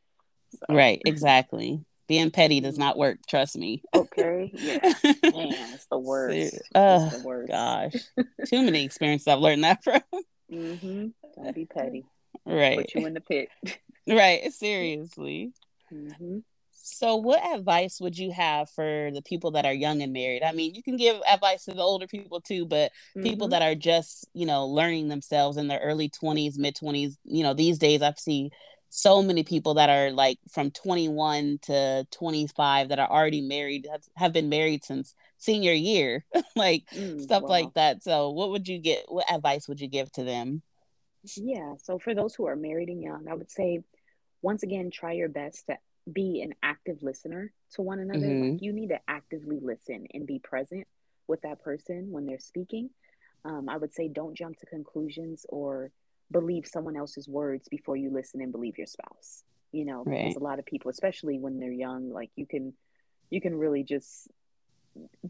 So. 0.53 0.75
Right. 0.75 1.03
Exactly. 1.05 1.85
Being 2.09 2.31
petty 2.31 2.61
does 2.61 2.75
mm-hmm. 2.75 2.85
not 2.85 2.99
work. 2.99 3.19
Trust 3.29 3.57
me. 3.57 3.83
Okay. 3.95 4.51
Yeah. 4.55 4.79
Man, 5.05 5.75
it's 5.75 5.87
the 5.87 5.99
worst. 5.99 6.37
It's 6.37 6.69
oh, 6.75 7.11
the 7.11 7.23
worst. 7.23 7.51
Gosh. 7.51 7.95
Too 8.47 8.63
many 8.63 8.83
experiences 8.83 9.29
I've 9.29 9.41
learned 9.41 9.65
that 9.65 9.85
from. 9.85 10.01
Mm-hmm. 10.51 11.07
Don't 11.37 11.55
be 11.55 11.67
petty. 11.67 12.07
Right. 12.47 12.79
Put 12.79 12.95
you 12.95 13.07
in 13.07 13.15
the 13.15 13.21
pit. 13.21 13.51
right. 14.09 14.51
Seriously. 14.53 15.53
Mm-hmm. 15.93 16.39
So, 16.91 17.17
what 17.17 17.45
advice 17.55 18.01
would 18.01 18.17
you 18.17 18.33
have 18.33 18.71
for 18.71 19.11
the 19.13 19.21
people 19.21 19.51
that 19.51 19.67
are 19.67 19.73
young 19.75 20.01
and 20.01 20.15
married? 20.15 20.43
I 20.43 20.53
mean, 20.53 20.75
you 20.75 20.83
can 20.83 20.97
give 20.97 21.21
advice 21.31 21.67
to 21.67 21.75
the 21.75 21.83
older 21.83 22.07
people 22.07 22.41
too, 22.41 22.65
but 22.65 22.93
mm-hmm. 23.15 23.25
people 23.25 23.49
that 23.49 23.61
are 23.61 23.75
just, 23.75 24.27
you 24.33 24.47
know, 24.47 24.67
learning 24.67 25.09
themselves 25.09 25.59
in 25.59 25.69
their 25.69 25.81
early 25.81 26.09
20s, 26.09 26.57
mid 26.57 26.75
20s, 26.75 27.19
you 27.25 27.43
know, 27.43 27.53
these 27.53 27.79
days 27.79 28.01
I 28.01 28.15
see 28.17 28.51
so 28.91 29.23
many 29.23 29.43
people 29.43 29.75
that 29.75 29.91
are 29.91 30.11
like 30.11 30.39
from 30.51 30.71
21 30.71 31.59
to 31.63 32.07
25 32.11 32.89
that 32.89 32.99
are 32.99 33.11
already 33.11 33.41
married, 33.41 33.87
have 34.17 34.33
been 34.33 34.49
married 34.49 34.85
since 34.85 35.15
senior 35.37 35.73
year, 35.73 36.25
like 36.57 36.85
mm, 36.95 37.21
stuff 37.21 37.43
wow. 37.43 37.49
like 37.49 37.75
that. 37.75 38.03
So, 38.03 38.31
what 38.31 38.51
would 38.51 38.69
you 38.69 38.79
get? 38.79 39.05
What 39.09 39.31
advice 39.31 39.69
would 39.69 39.81
you 39.81 39.89
give 39.89 40.11
to 40.13 40.25
them? 40.25 40.63
Yeah. 41.37 41.75
So, 41.83 41.99
for 41.99 42.15
those 42.15 42.35
who 42.35 42.47
are 42.47 42.57
married 42.57 42.89
and 42.89 43.03
young, 43.03 43.29
I 43.29 43.35
would 43.35 43.51
say, 43.51 43.83
once 44.43 44.63
again, 44.63 44.91
try 44.91 45.13
your 45.13 45.29
best 45.29 45.67
to 45.67 45.79
be 46.11 46.41
an 46.43 46.55
active 46.63 47.03
listener 47.03 47.53
to 47.73 47.83
one 47.83 47.99
another. 47.99 48.27
Mm-hmm. 48.27 48.53
Like 48.53 48.63
you 48.63 48.73
need 48.73 48.89
to 48.89 49.01
actively 49.07 49.59
listen 49.61 50.07
and 50.15 50.27
be 50.27 50.39
present 50.39 50.87
with 51.27 51.43
that 51.43 51.63
person 51.63 52.11
when 52.11 52.27
they're 52.27 52.39
speaking. 52.39 52.91
Um, 53.45 53.69
I 53.69 53.77
would 53.77 53.95
say 53.95 54.09
don't 54.09 54.37
jump 54.37 54.59
to 54.59 54.67
conclusions 54.67 55.47
or 55.49 55.91
believe 56.31 56.67
someone 56.67 56.97
else's 56.97 57.29
words 57.29 57.69
before 57.69 57.97
you 57.97 58.11
listen 58.11 58.41
and 58.41 58.53
believe 58.53 58.79
your 58.79 58.87
spouse. 58.87 59.43
You 59.73 59.85
know, 59.85 60.03
right. 60.05 60.25
because 60.25 60.37
a 60.37 60.45
lot 60.45 60.59
of 60.59 60.65
people, 60.65 60.91
especially 60.91 61.39
when 61.39 61.59
they're 61.59 61.71
young, 61.71 62.11
like 62.11 62.31
you 62.37 62.47
can 62.47 62.73
you 63.31 63.41
can 63.41 63.55
really 63.55 63.83
just 63.83 64.29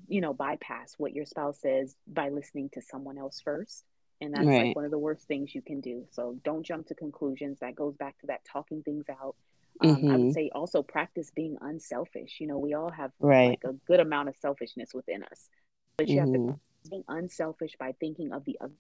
you 0.09 0.21
know 0.21 0.33
bypass 0.33 0.95
what 0.97 1.13
your 1.13 1.27
spouse 1.27 1.61
says 1.61 1.95
by 2.07 2.29
listening 2.29 2.71
to 2.73 2.81
someone 2.81 3.19
else 3.19 3.41
first 3.41 3.85
and 4.21 4.33
that's 4.33 4.47
right. 4.47 4.69
like 4.69 4.77
one 4.77 4.87
of 4.87 4.91
the 4.91 4.99
worst 4.99 5.27
things 5.27 5.55
you 5.55 5.61
can 5.61 5.81
do 5.81 6.07
so 6.11 6.37
don't 6.43 6.65
jump 6.65 6.87
to 6.87 6.95
conclusions 6.95 7.59
that 7.61 7.75
goes 7.75 7.95
back 7.97 8.19
to 8.19 8.29
that 8.29 8.41
talking 8.51 8.83
things 8.83 9.05
out 9.11 9.35
um, 9.81 9.97
mm-hmm. 9.97 10.09
I 10.09 10.13
would 10.13 10.21
mm-hmm. 10.21 10.31
say 10.33 10.51
also 10.55 10.83
practice 10.83 11.31
being 11.35 11.57
unselfish. 11.61 12.39
You 12.41 12.49
know, 12.49 12.59
we 12.59 12.75
all 12.75 12.91
have 12.91 13.13
right. 13.21 13.51
like 13.51 13.65
a 13.65 13.75
good 13.87 14.01
amount 14.01 14.29
of 14.29 14.37
selfishness 14.37 14.91
within 14.93 15.23
us, 15.23 15.49
but 15.97 16.09
you 16.09 16.17
mm-hmm. 16.17 16.25
have 16.25 16.33
to 16.33 16.39
mm-hmm. 16.39 16.91
be 16.91 17.05
unselfish 17.09 17.73
by 17.79 17.93
thinking 18.01 18.33
of 18.33 18.45
the 18.45 18.59
other. 18.61 18.73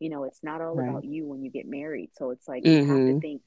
You 0.00 0.10
know, 0.10 0.24
it's 0.24 0.42
not 0.42 0.60
all 0.60 0.74
right. 0.74 0.88
about 0.88 1.04
you 1.04 1.26
when 1.26 1.42
you 1.42 1.50
get 1.50 1.66
married. 1.68 2.10
So 2.16 2.30
it's 2.30 2.48
like 2.48 2.64
mm-hmm. 2.64 2.70
you 2.72 2.86
have 2.86 2.96
to 2.96 3.02
mm-hmm. 3.02 3.18
think, 3.20 3.42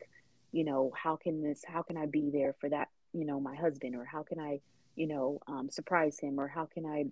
you 0.53 0.63
know, 0.63 0.91
how 0.95 1.17
can 1.17 1.43
this, 1.43 1.63
how 1.67 1.81
can 1.81 1.97
I 1.97 2.05
be 2.05 2.29
there 2.31 2.55
for 2.61 2.69
that, 2.69 2.87
you 3.11 3.25
know, 3.25 3.39
my 3.39 3.55
husband, 3.55 3.95
or 3.95 4.05
how 4.05 4.23
can 4.23 4.39
I, 4.39 4.61
you 4.95 5.07
know, 5.07 5.39
um, 5.47 5.69
surprise 5.69 6.19
him, 6.19 6.39
or 6.39 6.47
how 6.47 6.65
can 6.65 6.85
I 6.85 7.05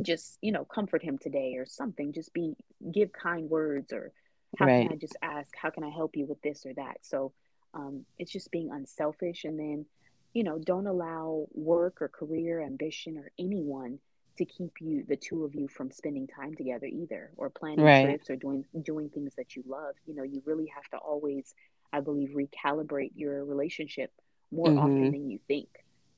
just, 0.00 0.38
you 0.42 0.52
know, 0.52 0.64
comfort 0.64 1.02
him 1.02 1.18
today, 1.18 1.56
or 1.56 1.66
something. 1.66 2.12
Just 2.12 2.32
be, 2.32 2.54
give 2.92 3.10
kind 3.12 3.50
words, 3.50 3.92
or 3.92 4.12
how 4.58 4.66
right. 4.66 4.86
can 4.86 4.92
I 4.92 4.96
just 4.96 5.16
ask, 5.22 5.50
how 5.60 5.70
can 5.70 5.82
I 5.82 5.90
help 5.90 6.16
you 6.16 6.26
with 6.26 6.40
this 6.42 6.64
or 6.64 6.74
that? 6.74 6.98
So, 7.02 7.32
um, 7.74 8.04
it's 8.18 8.32
just 8.32 8.50
being 8.50 8.70
unselfish 8.70 9.44
and 9.44 9.58
then 9.58 9.86
you 10.32 10.44
know 10.44 10.58
don't 10.58 10.86
allow 10.86 11.46
work 11.52 12.00
or 12.00 12.08
career 12.08 12.60
ambition 12.60 13.18
or 13.18 13.30
anyone 13.38 13.98
to 14.38 14.44
keep 14.44 14.72
you 14.80 15.04
the 15.08 15.16
two 15.16 15.44
of 15.44 15.54
you 15.54 15.68
from 15.68 15.90
spending 15.90 16.26
time 16.26 16.54
together 16.54 16.86
either 16.86 17.30
or 17.36 17.50
planning 17.50 17.84
right. 17.84 18.04
trips 18.04 18.30
or 18.30 18.36
doing 18.36 18.64
doing 18.82 19.08
things 19.10 19.34
that 19.36 19.54
you 19.54 19.62
love 19.66 19.94
you 20.06 20.14
know 20.14 20.22
you 20.22 20.42
really 20.46 20.66
have 20.74 20.88
to 20.90 20.96
always 20.96 21.54
i 21.92 22.00
believe 22.00 22.30
recalibrate 22.30 23.12
your 23.14 23.44
relationship 23.44 24.12
more 24.50 24.68
mm-hmm. 24.68 24.78
often 24.78 25.10
than 25.10 25.30
you 25.30 25.38
think 25.46 25.68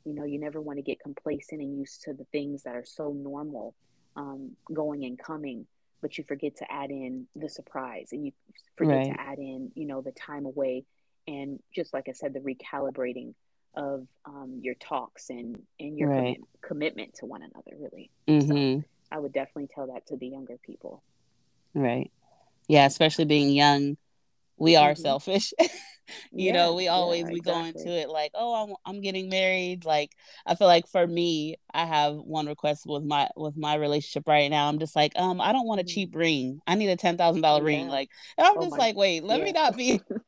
you 0.04 0.14
know 0.14 0.24
you 0.24 0.38
never 0.38 0.60
want 0.60 0.78
to 0.78 0.82
get 0.82 1.00
complacent 1.00 1.60
and 1.60 1.78
used 1.78 2.02
to 2.02 2.12
the 2.12 2.24
things 2.32 2.62
that 2.62 2.74
are 2.74 2.84
so 2.84 3.12
normal 3.12 3.74
um, 4.16 4.50
going 4.72 5.04
and 5.04 5.18
coming 5.18 5.66
but 6.02 6.16
you 6.16 6.24
forget 6.24 6.56
to 6.56 6.72
add 6.72 6.90
in 6.90 7.26
the 7.36 7.48
surprise 7.48 8.08
and 8.12 8.24
you 8.24 8.32
forget 8.76 8.96
right. 8.96 9.14
to 9.14 9.20
add 9.20 9.38
in 9.38 9.70
you 9.74 9.86
know 9.86 10.00
the 10.00 10.12
time 10.12 10.46
away 10.46 10.84
and 11.30 11.60
just 11.72 11.94
like 11.94 12.08
I 12.08 12.12
said, 12.12 12.32
the 12.32 12.40
recalibrating 12.40 13.34
of 13.74 14.06
um, 14.24 14.60
your 14.62 14.74
talks 14.74 15.30
and 15.30 15.62
and 15.78 15.98
your 15.98 16.08
right. 16.08 16.40
commitment 16.62 17.14
to 17.14 17.26
one 17.26 17.42
another, 17.42 17.72
really. 17.78 18.10
Mm-hmm. 18.28 18.80
So 18.80 18.84
I 19.12 19.18
would 19.18 19.32
definitely 19.32 19.68
tell 19.74 19.88
that 19.88 20.06
to 20.06 20.16
the 20.16 20.26
younger 20.26 20.56
people. 20.64 21.02
Right. 21.74 22.10
Yeah, 22.68 22.86
especially 22.86 23.24
being 23.24 23.50
young, 23.50 23.96
we 24.56 24.76
are 24.76 24.92
mm-hmm. 24.92 25.02
selfish. 25.02 25.52
you 25.60 25.68
yeah, 26.46 26.52
know, 26.52 26.74
we 26.74 26.88
always 26.88 27.22
yeah, 27.22 27.32
we 27.32 27.40
go 27.40 27.64
into 27.64 27.88
it 27.88 28.08
like, 28.08 28.32
oh, 28.34 28.54
I'm 28.54 28.76
I'm 28.84 29.00
getting 29.00 29.28
married. 29.28 29.84
Like, 29.84 30.12
I 30.46 30.54
feel 30.54 30.66
like 30.66 30.86
for 30.88 31.06
me, 31.06 31.56
I 31.72 31.84
have 31.84 32.16
one 32.16 32.46
request 32.46 32.84
with 32.86 33.04
my 33.04 33.28
with 33.36 33.56
my 33.56 33.74
relationship 33.74 34.28
right 34.28 34.50
now. 34.50 34.68
I'm 34.68 34.78
just 34.78 34.94
like, 34.94 35.12
um, 35.16 35.40
I 35.40 35.52
don't 35.52 35.66
want 35.66 35.80
a 35.80 35.84
mm-hmm. 35.84 35.94
cheap 35.94 36.14
ring. 36.14 36.60
I 36.66 36.74
need 36.74 36.90
a 36.90 36.96
ten 36.96 37.16
thousand 37.16 37.42
dollar 37.42 37.62
ring. 37.62 37.88
Like, 37.88 38.10
I'm 38.38 38.58
oh 38.58 38.62
just 38.62 38.78
like, 38.78 38.96
wait, 38.96 39.24
let 39.24 39.42
me 39.42 39.52
not 39.52 39.76
be 39.76 40.00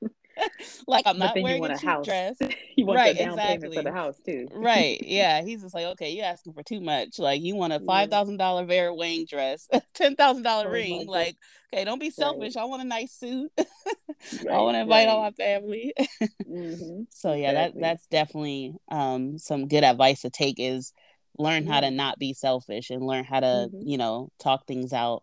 like 0.86 1.06
I'm 1.06 1.18
not 1.18 1.36
wearing 1.40 1.64
a, 1.64 1.68
a 1.72 1.78
cheap 1.78 1.88
house. 1.88 2.06
dress. 2.06 2.36
you 2.76 2.86
want 2.86 2.98
right, 2.98 3.16
down 3.16 3.30
exactly. 3.30 3.68
payment 3.68 3.74
for 3.74 3.82
the 3.82 3.92
house 3.92 4.16
too. 4.24 4.48
right. 4.52 5.00
Yeah. 5.02 5.42
He's 5.42 5.62
just 5.62 5.74
like, 5.74 5.86
okay, 5.86 6.10
you're 6.10 6.24
asking 6.24 6.54
for 6.54 6.62
too 6.62 6.80
much. 6.80 7.18
Like 7.18 7.42
you 7.42 7.56
want 7.56 7.72
a 7.72 7.80
five 7.86 8.10
thousand 8.10 8.36
dollar 8.36 8.64
Vera 8.64 8.94
Wang 8.94 9.26
dress, 9.28 9.68
ten 9.94 10.16
thousand 10.16 10.42
dollar 10.42 10.68
oh 10.68 10.72
ring. 10.72 11.06
Like, 11.06 11.36
okay, 11.72 11.84
don't 11.84 12.00
be 12.00 12.10
selfish. 12.10 12.56
Right. 12.56 12.62
I 12.62 12.66
want 12.66 12.82
a 12.82 12.86
nice 12.86 13.12
suit. 13.12 13.50
right, 13.56 14.50
I 14.50 14.58
want 14.58 14.76
to 14.76 14.80
invite 14.80 15.06
right. 15.06 15.12
all 15.12 15.22
my 15.22 15.30
family. 15.32 15.92
mm-hmm. 16.20 17.02
So 17.10 17.32
yeah, 17.32 17.50
exactly. 17.50 17.80
that 17.80 17.86
that's 17.86 18.06
definitely 18.06 18.74
um 18.90 19.38
some 19.38 19.68
good 19.68 19.84
advice 19.84 20.22
to 20.22 20.30
take 20.30 20.56
is 20.58 20.92
learn 21.38 21.66
how 21.66 21.80
to 21.80 21.90
not 21.90 22.18
be 22.18 22.34
selfish 22.34 22.90
and 22.90 23.06
learn 23.06 23.24
how 23.24 23.40
to, 23.40 23.46
mm-hmm. 23.46 23.88
you 23.88 23.98
know, 23.98 24.30
talk 24.38 24.66
things 24.66 24.92
out. 24.92 25.22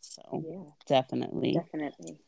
So 0.00 0.20
So 0.30 0.44
yeah, 0.46 0.70
definitely, 0.86 1.52
definitely. 1.52 2.18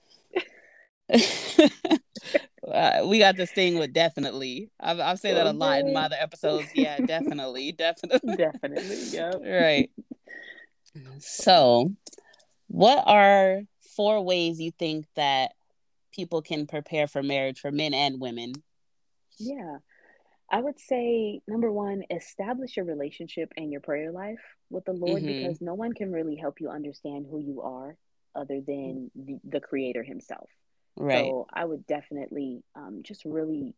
uh, 2.73 3.07
we 3.07 3.19
got 3.19 3.37
this 3.37 3.53
thing 3.53 3.79
with 3.79 3.93
definitely. 3.93 4.71
I've 4.81 5.01
I've 5.01 5.19
said 5.19 5.37
that 5.37 5.47
a 5.47 5.53
lot 5.53 5.81
in 5.81 5.93
my 5.93 6.05
other 6.05 6.17
episodes. 6.19 6.69
Yeah, 6.75 6.99
definitely, 6.99 7.73
definitely, 7.79 8.37
definitely. 8.37 8.97
Yeah. 9.09 9.33
Right. 9.37 9.91
So, 11.21 11.91
what 12.67 13.03
are 13.07 13.63
four 13.97 14.23
ways 14.23 14.61
you 14.61 14.73
think 14.73 15.07
that 15.15 15.53
people 16.15 16.43
can 16.43 16.67
prepare 16.67 17.07
for 17.07 17.23
marriage 17.23 17.61
for 17.61 17.73
men 17.73 17.95
and 17.95 18.21
women? 18.21 18.53
Yeah. 19.39 19.79
I 20.51 20.61
would 20.61 20.79
say 20.79 21.41
number 21.49 21.73
one, 21.73 22.03
establish 22.11 22.77
your 22.77 22.85
relationship 22.85 23.55
and 23.57 23.73
your 23.73 23.81
prayer 23.81 24.13
life 24.13 24.43
with 24.69 24.85
the 24.85 24.93
Lord 24.93 25.23
mm-hmm. 25.23 25.49
because 25.49 25.63
no 25.63 25.73
one 25.73 25.95
can 25.95 26.13
really 26.13 26.37
help 26.37 26.61
you 26.61 26.69
understand 26.69 27.25
who 27.31 27.41
you 27.41 27.63
are 27.63 27.97
other 28.35 28.61
than 28.61 29.11
the, 29.15 29.39
the 29.45 29.61
Creator 29.61 30.03
Himself. 30.03 30.51
Right. 30.97 31.27
So 31.27 31.47
I 31.53 31.65
would 31.65 31.87
definitely 31.87 32.63
um, 32.75 33.01
just 33.03 33.25
really 33.25 33.75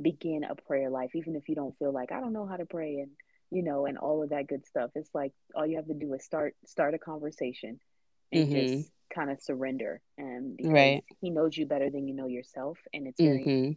begin 0.00 0.44
a 0.44 0.54
prayer 0.54 0.90
life, 0.90 1.10
even 1.14 1.36
if 1.36 1.48
you 1.48 1.54
don't 1.54 1.76
feel 1.78 1.92
like 1.92 2.12
I 2.12 2.20
don't 2.20 2.32
know 2.32 2.46
how 2.46 2.56
to 2.56 2.66
pray 2.66 2.98
and 2.98 3.10
you 3.50 3.62
know 3.62 3.86
and 3.86 3.98
all 3.98 4.22
of 4.22 4.30
that 4.30 4.48
good 4.48 4.66
stuff. 4.66 4.90
It's 4.94 5.14
like 5.14 5.32
all 5.54 5.66
you 5.66 5.76
have 5.76 5.86
to 5.86 5.94
do 5.94 6.12
is 6.14 6.24
start 6.24 6.54
start 6.66 6.94
a 6.94 6.98
conversation 6.98 7.78
and 8.32 8.48
mm-hmm. 8.48 8.74
just 8.76 8.90
kind 9.14 9.30
of 9.30 9.40
surrender 9.40 10.00
and 10.18 10.58
right. 10.64 11.04
He 11.20 11.30
knows 11.30 11.56
you 11.56 11.66
better 11.66 11.90
than 11.90 12.08
you 12.08 12.14
know 12.14 12.26
yourself, 12.26 12.78
and 12.92 13.06
it's 13.06 13.20
very 13.20 13.44
mm-hmm 13.44 13.72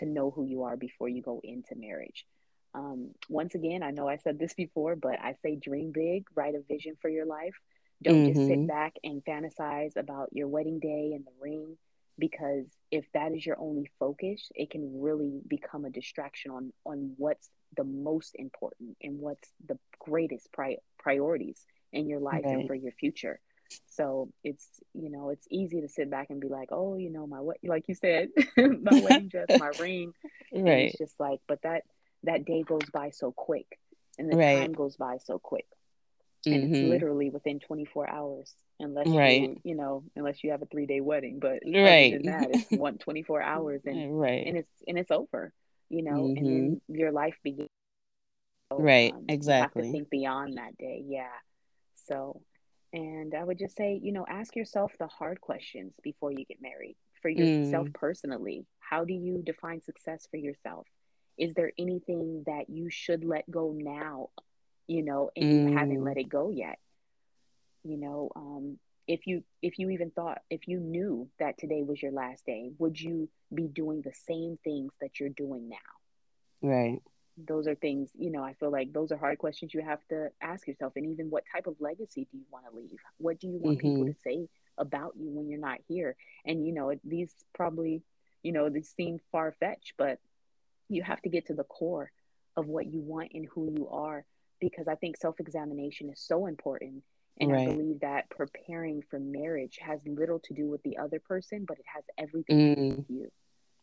to 0.00 0.06
know 0.06 0.30
who 0.30 0.44
you 0.44 0.64
are 0.64 0.76
before 0.76 1.08
you 1.08 1.22
go 1.22 1.40
into 1.44 1.74
marriage. 1.76 2.26
Um, 2.74 3.10
once 3.28 3.54
again, 3.54 3.82
I 3.82 3.90
know 3.90 4.08
I 4.08 4.16
said 4.16 4.38
this 4.38 4.54
before, 4.54 4.96
but 4.96 5.20
I 5.20 5.34
say 5.42 5.56
dream 5.56 5.92
big, 5.92 6.24
write 6.34 6.54
a 6.54 6.62
vision 6.62 6.96
for 7.00 7.08
your 7.08 7.26
life. 7.26 7.54
Don't 8.02 8.16
mm-hmm. 8.16 8.26
just 8.28 8.46
sit 8.46 8.58
mm-hmm. 8.58 8.66
back 8.66 8.94
and 9.04 9.22
fantasize 9.24 9.96
about 9.96 10.30
your 10.32 10.48
wedding 10.48 10.80
day 10.80 11.12
and 11.14 11.24
the 11.24 11.32
ring, 11.40 11.76
because 12.20 12.66
if 12.90 13.04
that 13.14 13.32
is 13.32 13.44
your 13.44 13.58
only 13.58 13.90
focus, 13.98 14.50
it 14.54 14.70
can 14.70 15.00
really 15.00 15.40
become 15.48 15.84
a 15.84 15.90
distraction 15.90 16.52
on 16.52 16.72
on 16.84 17.14
what's 17.16 17.48
the 17.76 17.84
most 17.84 18.32
important 18.34 18.96
and 19.02 19.18
what's 19.18 19.48
the 19.66 19.78
greatest 19.98 20.52
pri- 20.52 20.78
priorities 20.98 21.64
in 21.92 22.08
your 22.08 22.20
life 22.20 22.42
right. 22.44 22.54
and 22.54 22.66
for 22.68 22.74
your 22.74 22.92
future. 22.92 23.40
So 23.86 24.30
it's 24.44 24.66
you 24.94 25.10
know 25.10 25.30
it's 25.30 25.46
easy 25.50 25.80
to 25.80 25.88
sit 25.88 26.10
back 26.10 26.30
and 26.30 26.40
be 26.40 26.48
like, 26.48 26.68
oh, 26.70 26.96
you 26.96 27.10
know 27.10 27.26
my 27.26 27.40
what 27.40 27.56
like 27.64 27.84
you 27.88 27.94
said, 27.94 28.28
my 28.56 29.00
wedding 29.00 29.28
dress, 29.28 29.46
my 29.58 29.70
ring. 29.80 30.12
Right. 30.52 30.88
it's 30.88 30.98
just 30.98 31.18
like, 31.18 31.40
but 31.48 31.62
that 31.62 31.82
that 32.24 32.44
day 32.44 32.62
goes 32.62 32.88
by 32.92 33.10
so 33.10 33.32
quick, 33.32 33.78
and 34.18 34.30
the 34.30 34.36
right. 34.36 34.60
time 34.60 34.72
goes 34.72 34.96
by 34.96 35.18
so 35.24 35.38
quick, 35.38 35.66
and 36.44 36.54
mm-hmm. 36.54 36.74
it's 36.74 36.88
literally 36.88 37.30
within 37.30 37.60
24 37.60 38.10
hours, 38.10 38.52
unless 38.80 39.08
right. 39.08 39.42
you 39.42 39.60
you 39.64 39.74
know 39.74 40.04
unless 40.16 40.42
you 40.42 40.50
have 40.50 40.62
a 40.62 40.66
three 40.66 40.86
day 40.86 41.00
wedding. 41.00 41.38
But 41.40 41.60
right. 41.66 42.12
than 42.12 42.26
that, 42.26 42.48
it's 42.50 42.70
one 42.70 42.98
24 42.98 43.42
hours, 43.42 43.82
and 43.84 44.18
right, 44.20 44.46
and 44.46 44.56
it's 44.56 44.72
and 44.86 44.98
it's 44.98 45.10
over. 45.10 45.52
You 45.88 46.02
know, 46.02 46.22
mm-hmm. 46.22 46.46
and 46.46 46.80
your 46.88 47.12
life 47.12 47.36
begins. 47.42 47.68
So, 48.72 48.78
right. 48.78 49.12
Um, 49.12 49.24
exactly. 49.28 49.82
You 49.82 49.86
have 49.86 49.92
to 49.92 49.98
think 49.98 50.10
beyond 50.10 50.56
that 50.58 50.78
day. 50.78 51.02
Yeah. 51.04 51.26
So 52.06 52.40
and 52.92 53.34
I 53.34 53.44
would 53.44 53.58
just 53.58 53.76
say, 53.76 54.00
you 54.02 54.12
know, 54.12 54.26
ask 54.28 54.56
yourself 54.56 54.92
the 54.98 55.06
hard 55.06 55.40
questions 55.40 55.92
before 56.02 56.32
you 56.32 56.44
get 56.44 56.60
married. 56.60 56.96
For 57.22 57.28
yourself 57.28 57.88
mm. 57.88 57.94
personally, 57.94 58.66
how 58.78 59.04
do 59.04 59.12
you 59.12 59.42
define 59.44 59.82
success 59.82 60.26
for 60.30 60.38
yourself? 60.38 60.86
Is 61.36 61.52
there 61.54 61.70
anything 61.78 62.44
that 62.46 62.70
you 62.70 62.88
should 62.90 63.24
let 63.24 63.48
go 63.50 63.74
now, 63.76 64.30
you 64.86 65.02
know, 65.02 65.30
and 65.36 65.44
mm. 65.44 65.70
you 65.70 65.76
haven't 65.76 66.02
let 66.02 66.16
mm. 66.16 66.20
it 66.20 66.28
go 66.30 66.50
yet? 66.50 66.78
You 67.84 67.96
know, 67.96 68.30
um, 68.36 68.78
if 69.06 69.26
you 69.26 69.42
if 69.62 69.78
you 69.78 69.90
even 69.90 70.10
thought 70.10 70.42
if 70.50 70.68
you 70.68 70.78
knew 70.78 71.28
that 71.38 71.58
today 71.58 71.82
was 71.82 72.02
your 72.02 72.12
last 72.12 72.46
day, 72.46 72.70
would 72.78 73.00
you 73.00 73.28
be 73.52 73.66
doing 73.66 74.02
the 74.02 74.12
same 74.26 74.58
things 74.62 74.92
that 75.00 75.18
you're 75.18 75.30
doing 75.30 75.68
now? 75.68 75.76
Right 76.68 77.00
those 77.46 77.66
are 77.66 77.74
things 77.74 78.10
you 78.18 78.30
know 78.30 78.42
i 78.42 78.52
feel 78.54 78.70
like 78.70 78.92
those 78.92 79.12
are 79.12 79.16
hard 79.16 79.38
questions 79.38 79.72
you 79.72 79.82
have 79.82 80.00
to 80.08 80.28
ask 80.40 80.66
yourself 80.66 80.92
and 80.96 81.06
even 81.06 81.30
what 81.30 81.44
type 81.52 81.66
of 81.66 81.74
legacy 81.80 82.26
do 82.30 82.38
you 82.38 82.44
want 82.50 82.64
to 82.68 82.76
leave 82.76 82.98
what 83.18 83.38
do 83.38 83.48
you 83.48 83.58
want 83.58 83.78
mm-hmm. 83.78 83.88
people 83.88 84.06
to 84.06 84.20
say 84.22 84.48
about 84.78 85.12
you 85.16 85.30
when 85.30 85.48
you're 85.48 85.60
not 85.60 85.78
here 85.88 86.16
and 86.44 86.66
you 86.66 86.72
know 86.72 86.92
these 87.04 87.32
probably 87.54 88.02
you 88.42 88.52
know 88.52 88.68
these 88.68 88.92
seem 88.96 89.18
far-fetched 89.32 89.94
but 89.96 90.18
you 90.88 91.02
have 91.02 91.20
to 91.22 91.28
get 91.28 91.46
to 91.46 91.54
the 91.54 91.64
core 91.64 92.10
of 92.56 92.66
what 92.66 92.86
you 92.86 93.00
want 93.00 93.30
and 93.34 93.46
who 93.54 93.72
you 93.76 93.88
are 93.88 94.24
because 94.60 94.88
i 94.88 94.94
think 94.94 95.16
self-examination 95.16 96.10
is 96.10 96.20
so 96.20 96.46
important 96.46 97.02
and 97.38 97.52
right. 97.52 97.68
i 97.68 97.72
believe 97.72 98.00
that 98.00 98.28
preparing 98.30 99.02
for 99.10 99.18
marriage 99.18 99.78
has 99.80 100.00
little 100.06 100.40
to 100.40 100.54
do 100.54 100.68
with 100.68 100.82
the 100.82 100.98
other 100.98 101.20
person 101.20 101.64
but 101.66 101.78
it 101.78 101.84
has 101.94 102.04
everything 102.18 102.56
mm. 102.56 102.74
to 102.74 102.80
do 102.80 102.80
mm. 102.80 102.96
with 102.96 103.10
you 103.10 103.28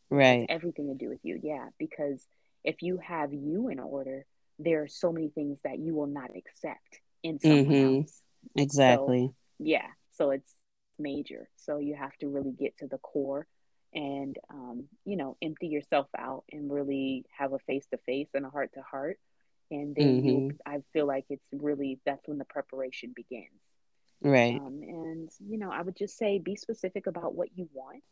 right 0.10 0.46
everything 0.50 0.88
to 0.88 0.96
do 0.96 1.10
with 1.10 1.20
you 1.24 1.40
yeah 1.42 1.68
because 1.78 2.26
if 2.68 2.82
you 2.82 2.98
have 2.98 3.34
you 3.34 3.70
in 3.70 3.80
order, 3.80 4.26
there 4.60 4.84
are 4.84 4.88
so 4.88 5.12
many 5.12 5.30
things 5.30 5.58
that 5.64 5.80
you 5.80 5.96
will 5.96 6.08
not 6.08 6.32
accept 6.36 7.00
in 7.24 7.40
someone 7.40 7.66
mm-hmm. 7.66 7.98
else. 8.00 8.22
Exactly. 8.56 9.28
So, 9.28 9.36
yeah. 9.60 9.88
So 10.12 10.32
it's 10.32 10.54
major. 11.00 11.48
So 11.56 11.78
you 11.78 11.96
have 11.96 12.16
to 12.18 12.28
really 12.28 12.52
get 12.52 12.78
to 12.80 12.88
the 12.88 12.98
core 12.98 13.48
and, 13.94 14.36
um, 14.52 14.86
you 15.06 15.16
know, 15.16 15.38
empty 15.42 15.68
yourself 15.68 16.08
out 16.18 16.44
and 16.52 16.70
really 16.70 17.24
have 17.38 17.54
a 17.54 17.60
face 17.60 17.86
to 17.92 17.98
face 18.00 18.28
and 18.34 18.46
a 18.46 18.50
heart 18.50 18.72
to 18.74 18.82
heart. 18.82 19.18
And 19.70 19.96
then 19.96 20.22
mm-hmm. 20.22 20.28
you, 20.28 20.52
I 20.66 20.82
feel 20.94 21.06
like 21.06 21.26
it's 21.30 21.48
really, 21.52 22.00
that's 22.06 22.28
when 22.28 22.38
the 22.38 22.46
preparation 22.46 23.14
begins. 23.16 23.48
Right. 24.22 24.60
Um, 24.60 24.80
and, 24.82 25.30
you 25.48 25.58
know, 25.58 25.72
I 25.72 25.82
would 25.82 25.96
just 25.96 26.18
say 26.18 26.40
be 26.40 26.56
specific 26.56 27.08
about 27.08 27.36
what 27.36 27.50
you 27.56 27.70
want. 27.74 28.04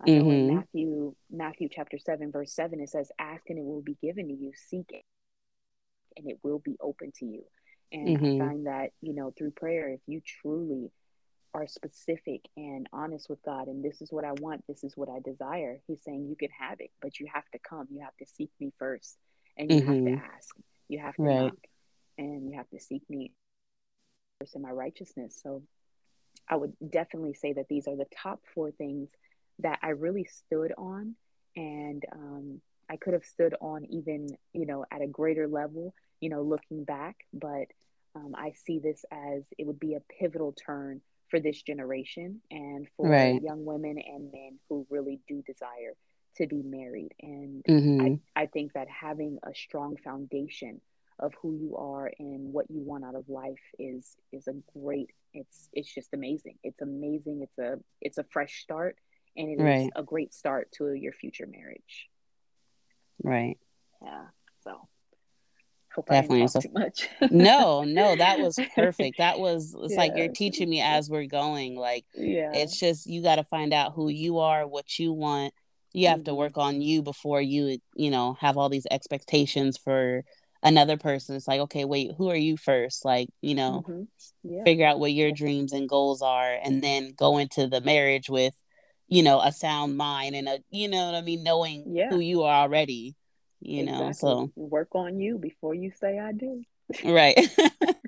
I 0.00 0.10
know 0.10 0.22
mm-hmm. 0.22 0.30
in 0.30 0.54
Matthew, 0.54 1.14
Matthew 1.30 1.68
chapter 1.70 1.98
7, 1.98 2.32
verse 2.32 2.52
7, 2.54 2.80
it 2.80 2.88
says, 2.88 3.10
Ask 3.18 3.42
and 3.48 3.58
it 3.58 3.64
will 3.64 3.82
be 3.82 3.96
given 4.00 4.28
to 4.28 4.34
you, 4.34 4.52
seek 4.54 4.86
it, 4.90 5.04
and 6.16 6.30
it 6.30 6.38
will 6.42 6.58
be 6.58 6.76
open 6.80 7.12
to 7.18 7.26
you. 7.26 7.44
And 7.92 8.16
mm-hmm. 8.16 8.42
I 8.42 8.46
find 8.46 8.66
that, 8.66 8.90
you 9.02 9.14
know, 9.14 9.32
through 9.36 9.50
prayer, 9.50 9.90
if 9.90 10.00
you 10.06 10.22
truly 10.42 10.90
are 11.52 11.66
specific 11.66 12.42
and 12.56 12.86
honest 12.92 13.28
with 13.28 13.42
God, 13.42 13.66
and 13.66 13.84
this 13.84 14.00
is 14.00 14.12
what 14.12 14.24
I 14.24 14.32
want, 14.32 14.64
this 14.68 14.84
is 14.84 14.96
what 14.96 15.08
I 15.08 15.18
desire, 15.20 15.80
He's 15.86 16.02
saying 16.02 16.26
you 16.28 16.36
can 16.36 16.50
have 16.58 16.80
it, 16.80 16.90
but 17.02 17.18
you 17.18 17.26
have 17.32 17.48
to 17.50 17.58
come. 17.58 17.88
You 17.90 18.00
have 18.02 18.16
to 18.18 18.26
seek 18.26 18.50
me 18.60 18.72
first, 18.78 19.16
and 19.56 19.70
you 19.70 19.78
have 19.78 19.86
to 19.86 19.92
mm-hmm. 19.92 20.24
ask. 20.36 20.54
You 20.90 20.98
have 20.98 21.16
to 21.22 21.22
right. 21.22 21.34
knock, 21.34 21.56
and 22.18 22.50
you 22.50 22.56
have 22.56 22.68
to 22.70 22.80
seek 22.80 23.08
me 23.08 23.32
first 24.40 24.56
in 24.56 24.62
my 24.62 24.70
righteousness. 24.70 25.38
So 25.42 25.62
I 26.48 26.56
would 26.56 26.74
definitely 26.90 27.34
say 27.34 27.52
that 27.52 27.68
these 27.68 27.86
are 27.86 27.96
the 27.96 28.06
top 28.22 28.40
four 28.54 28.72
things 28.72 29.10
that 29.60 29.78
I 29.82 29.90
really 29.90 30.24
stood 30.24 30.72
on, 30.76 31.14
and 31.56 32.04
um, 32.12 32.60
I 32.90 32.96
could 32.96 33.12
have 33.12 33.24
stood 33.24 33.54
on 33.60 33.84
even 33.86 34.28
you 34.52 34.66
know 34.66 34.84
at 34.90 35.00
a 35.00 35.06
greater 35.06 35.46
level, 35.46 35.94
you 36.20 36.28
know, 36.28 36.42
looking 36.42 36.84
back. 36.84 37.16
But 37.32 37.68
um, 38.16 38.34
I 38.36 38.52
see 38.66 38.80
this 38.80 39.04
as 39.12 39.44
it 39.58 39.66
would 39.66 39.78
be 39.78 39.94
a 39.94 40.02
pivotal 40.18 40.52
turn 40.52 41.00
for 41.28 41.38
this 41.38 41.62
generation 41.62 42.40
and 42.50 42.88
for 42.96 43.06
right. 43.06 43.40
young 43.40 43.64
women 43.64 43.98
and 43.98 44.32
men 44.32 44.58
who 44.68 44.84
really 44.90 45.20
do 45.28 45.42
desire 45.46 45.94
to 46.36 46.46
be 46.46 46.62
married. 46.62 47.12
And 47.20 47.64
mm-hmm. 47.68 48.16
I, 48.36 48.42
I 48.42 48.46
think 48.46 48.74
that 48.74 48.88
having 48.88 49.38
a 49.42 49.54
strong 49.54 49.96
foundation 50.02 50.80
of 51.18 51.34
who 51.42 51.54
you 51.54 51.76
are 51.76 52.10
and 52.18 52.52
what 52.52 52.70
you 52.70 52.80
want 52.80 53.04
out 53.04 53.14
of 53.14 53.28
life 53.28 53.60
is 53.78 54.16
is 54.32 54.48
a 54.48 54.54
great 54.72 55.10
it's 55.34 55.68
it's 55.74 55.92
just 55.92 56.14
amazing 56.14 56.56
it's 56.64 56.80
amazing 56.80 57.42
it's 57.42 57.58
a 57.58 57.78
it's 58.00 58.16
a 58.16 58.24
fresh 58.24 58.62
start 58.62 58.96
and 59.36 59.48
it 59.48 59.62
right. 59.62 59.80
is 59.82 59.90
a 59.96 60.02
great 60.02 60.34
start 60.34 60.70
to 60.72 60.92
your 60.92 61.12
future 61.12 61.46
marriage. 61.46 62.08
Right. 63.22 63.58
Yeah. 64.02 64.24
So 64.64 64.88
hope 65.94 66.08
definitely 66.08 66.46
so, 66.48 66.60
too 66.60 66.70
much. 66.72 67.08
no, 67.30 67.84
no, 67.84 68.16
that 68.16 68.38
was 68.38 68.58
perfect. 68.74 69.18
That 69.18 69.38
was 69.38 69.74
it's 69.78 69.92
yeah. 69.92 69.98
like 69.98 70.12
you're 70.16 70.32
teaching 70.32 70.68
me 70.68 70.80
as 70.80 71.08
we're 71.08 71.26
going. 71.26 71.76
Like 71.76 72.04
yeah, 72.14 72.52
it's 72.54 72.78
just 72.78 73.06
you 73.06 73.22
got 73.22 73.36
to 73.36 73.44
find 73.44 73.72
out 73.72 73.94
who 73.94 74.08
you 74.08 74.38
are, 74.38 74.66
what 74.66 74.98
you 74.98 75.12
want. 75.12 75.54
You 75.92 76.08
have 76.08 76.18
mm-hmm. 76.18 76.24
to 76.24 76.34
work 76.34 76.58
on 76.58 76.80
you 76.80 77.02
before 77.02 77.40
you, 77.40 77.78
you 77.94 78.10
know, 78.10 78.36
have 78.40 78.56
all 78.56 78.68
these 78.68 78.86
expectations 78.90 79.76
for 79.76 80.24
another 80.62 80.96
person. 80.96 81.36
It's 81.36 81.48
like, 81.48 81.60
okay, 81.60 81.84
wait, 81.84 82.12
who 82.16 82.30
are 82.30 82.36
you 82.36 82.56
first? 82.56 83.04
Like, 83.04 83.28
you 83.40 83.54
know, 83.54 83.84
mm-hmm. 83.86 84.02
yeah. 84.44 84.64
figure 84.64 84.86
out 84.86 85.00
what 85.00 85.12
your 85.12 85.32
dreams 85.32 85.72
and 85.72 85.88
goals 85.88 86.22
are, 86.22 86.58
and 86.62 86.82
then 86.82 87.12
go 87.16 87.38
into 87.38 87.66
the 87.66 87.80
marriage 87.80 88.30
with 88.30 88.54
you 89.10 89.22
know 89.22 89.40
a 89.40 89.52
sound 89.52 89.96
mind 89.96 90.34
and 90.34 90.48
a 90.48 90.58
you 90.70 90.88
know 90.88 91.04
what 91.06 91.14
i 91.14 91.20
mean 91.20 91.42
knowing 91.42 91.84
yeah. 91.94 92.08
who 92.08 92.20
you 92.20 92.44
are 92.44 92.62
already 92.62 93.14
you 93.60 93.82
exactly. 93.82 94.06
know 94.06 94.12
so 94.12 94.52
work 94.56 94.94
on 94.94 95.20
you 95.20 95.36
before 95.36 95.74
you 95.74 95.90
say 96.00 96.18
i 96.18 96.32
do 96.32 96.62
right 97.04 97.36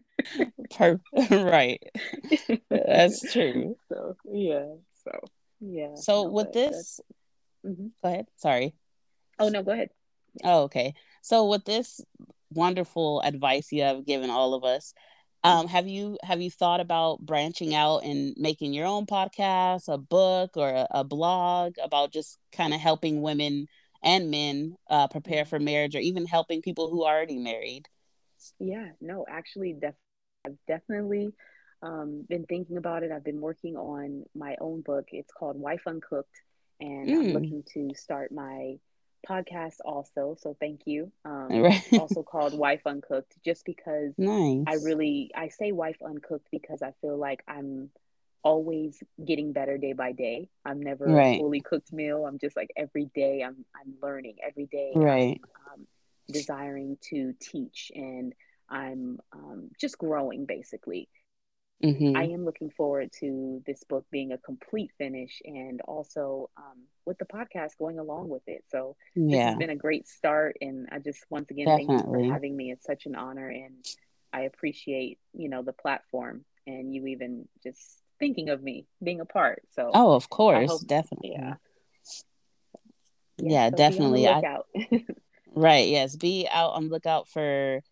per- 0.71 1.01
right 1.31 1.83
that's 2.71 3.33
true 3.33 3.77
so 3.89 4.17
yeah 4.33 4.67
so 5.05 5.21
yeah 5.61 5.95
so 5.95 6.25
no, 6.25 6.31
with 6.31 6.53
this 6.53 7.01
mm-hmm. 7.65 7.87
go 8.03 8.09
ahead 8.09 8.27
sorry 8.37 8.75
oh 9.39 9.49
no 9.49 9.63
go 9.63 9.73
ahead 9.73 9.91
oh 10.45 10.63
okay 10.65 10.95
so 11.23 11.47
with 11.49 11.65
this 11.65 12.01
wonderful 12.51 13.21
advice 13.23 13.73
you 13.73 13.83
have 13.83 14.05
given 14.07 14.31
all 14.31 14.55
of 14.55 14.65
us 14.65 14.95
Um, 15.45 15.67
have 15.67 15.89
you 15.89 16.19
have 16.23 16.41
you 16.41 16.53
thought 16.53 16.79
about 16.79 17.19
branching 17.19 17.75
out 17.75 18.05
and 18.05 18.33
making 18.39 18.73
your 18.75 18.87
own 18.87 19.07
podcast, 19.07 19.93
a 19.93 19.99
book, 19.99 20.57
or 20.57 20.71
a, 20.71 20.87
a 20.91 21.03
blog 21.03 21.75
about 21.83 22.13
just 22.13 22.39
kind 22.53 22.73
of 22.73 22.79
helping 22.81 23.23
women 23.23 23.67
and 24.05 24.31
men 24.31 24.77
uh, 24.89 25.09
prepare 25.09 25.45
for 25.45 25.59
marriage, 25.59 25.97
or 25.97 25.99
even 26.01 26.27
helping 26.27 26.63
people 26.63 26.91
who 26.91 27.03
are 27.03 27.17
already 27.17 27.39
married? 27.39 27.89
Yeah, 28.61 28.91
no, 29.01 29.25
actually, 29.29 29.75
def- 29.75 29.99
I've 30.47 30.59
definitely 30.69 31.35
um, 31.83 32.25
been 32.29 32.47
thinking 32.47 32.77
about 32.77 33.03
it. 33.03 33.11
I've 33.11 33.25
been 33.25 33.41
working 33.41 33.75
on 33.77 34.23
my 34.35 34.55
own 34.61 34.83
book. 34.83 35.07
It's 35.11 35.33
called 35.33 35.59
Wife 35.59 35.83
Uncooked, 35.89 36.37
and 36.83 37.09
mm. 37.09 37.19
I'm 37.19 37.33
looking 37.33 37.65
to 37.75 37.95
start 37.95 38.33
my 38.33 38.79
podcast 39.29 39.77
also. 39.85 40.37
So 40.41 40.57
thank 40.59 40.83
you. 40.85 41.13
Um, 41.25 41.63
right. 41.63 41.83
also 41.93 42.23
called 42.23 42.55
Wife 42.55 42.83
Uncooked, 42.87 43.35
just 43.45 43.65
because 43.65 44.13
nice. 44.19 44.65
I 44.67 44.75
really 44.85 45.31
I 45.35 45.49
say 45.49 45.73
Wife 45.73 46.03
Uncooked 46.05 46.49
because 46.51 46.83
I 46.83 46.93
feel 47.01 47.17
like 47.17 47.43
I'm 47.47 47.91
always 48.43 49.01
getting 49.25 49.53
better 49.53 49.79
day 49.79 49.93
by 49.93 50.13
day. 50.13 50.49
I'm 50.65 50.81
never 50.81 51.07
right. 51.07 51.37
a 51.37 51.39
fully 51.39 51.61
cooked 51.61 51.93
meal. 51.93 52.27
I'm 52.27 52.39
just 52.39 52.57
like 52.57 52.71
every 52.77 53.09
day 53.15 53.43
I'm 53.43 53.65
I'm 53.75 53.95
learning 54.03 54.37
every 54.47 54.67
day. 54.67 54.93
Right. 54.95 55.41
I'm, 55.73 55.81
um, 55.81 55.87
desiring 56.29 56.99
to 57.11 57.35
teach 57.41 57.93
and 57.95 58.33
I'm 58.69 59.19
um, 59.33 59.71
just 59.81 59.99
growing 59.99 60.47
basically. 60.47 61.09
Mm-hmm. 61.83 62.17
I 62.17 62.25
am 62.25 62.45
looking 62.45 62.71
forward 62.71 63.11
to 63.21 63.61
this 63.67 63.83
book 63.85 64.07
being 64.11 64.33
a 64.33 64.39
complete 64.39 64.93
finish 64.99 65.43
and 65.45 65.81
also 65.81 66.49
um, 66.57 66.85
with 67.05 67.19
the 67.19 67.25
podcast 67.25 67.77
going 67.79 67.99
along 67.99 68.29
with 68.29 68.43
it. 68.47 68.65
So 68.71 68.97
yeah. 69.17 69.31
this 69.31 69.45
has 69.47 69.57
been 69.57 69.71
a 69.71 69.77
great 69.77 70.07
start. 70.07 70.59
And 70.61 70.89
I 70.93 71.01
just, 71.01 71.25
once 71.29 71.51
again, 71.51 71.67
Definitely. 71.67 71.97
thank 71.97 72.07
you 72.07 72.29
for 72.29 72.33
having 72.33 72.57
me. 72.57 72.71
It's 72.71 72.87
such 72.87 73.07
an 73.07 73.17
honor. 73.17 73.49
And 73.49 73.85
I 74.33 74.43
appreciate, 74.43 75.19
you 75.33 75.49
know, 75.49 75.63
the 75.63 75.73
platform 75.73 76.45
and 76.69 76.95
you 76.95 77.09
even 77.09 77.49
just 77.65 77.81
thinking 78.21 78.51
of 78.51 78.63
me 78.63 78.87
being 79.03 79.21
a 79.21 79.27
part. 79.27 79.63
So, 79.75 79.91
oh, 79.93 80.13
of 80.13 80.31
course. 80.31 80.71
Hope, 80.71 80.87
Definitely. 80.87 81.33
Yeah. 81.33 81.55
Yeah, 83.39 83.51
yeah 83.51 83.71
so 83.71 83.77
definitely. 83.77 84.29
I, 84.29 84.43
right. 85.55 85.89
Yes. 85.89 86.15
Be 86.15 86.47
out 86.49 86.75
on 86.75 86.91
lookout 86.91 87.29
for 87.29 87.83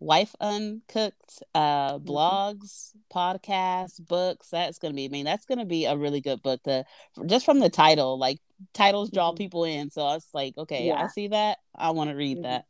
wife 0.00 0.34
uncooked 0.40 1.42
uh 1.54 1.94
mm-hmm. 1.94 2.08
blogs 2.08 2.92
podcasts 3.12 4.04
books 4.06 4.48
that's 4.50 4.78
gonna 4.78 4.94
be 4.94 5.06
i 5.06 5.08
mean 5.08 5.24
that's 5.24 5.44
gonna 5.44 5.64
be 5.64 5.86
a 5.86 5.96
really 5.96 6.20
good 6.20 6.40
book 6.42 6.62
to 6.62 6.84
just 7.26 7.44
from 7.44 7.58
the 7.58 7.68
title 7.68 8.18
like 8.18 8.38
titles 8.72 9.10
draw 9.10 9.30
mm-hmm. 9.30 9.38
people 9.38 9.64
in 9.64 9.90
so 9.90 10.02
i 10.02 10.14
was 10.14 10.26
like 10.32 10.56
okay 10.56 10.86
yeah. 10.86 11.02
i 11.02 11.08
see 11.08 11.28
that 11.28 11.58
i 11.74 11.90
want 11.90 12.10
to 12.10 12.16
read 12.16 12.36
mm-hmm. 12.36 12.44
that 12.44 12.64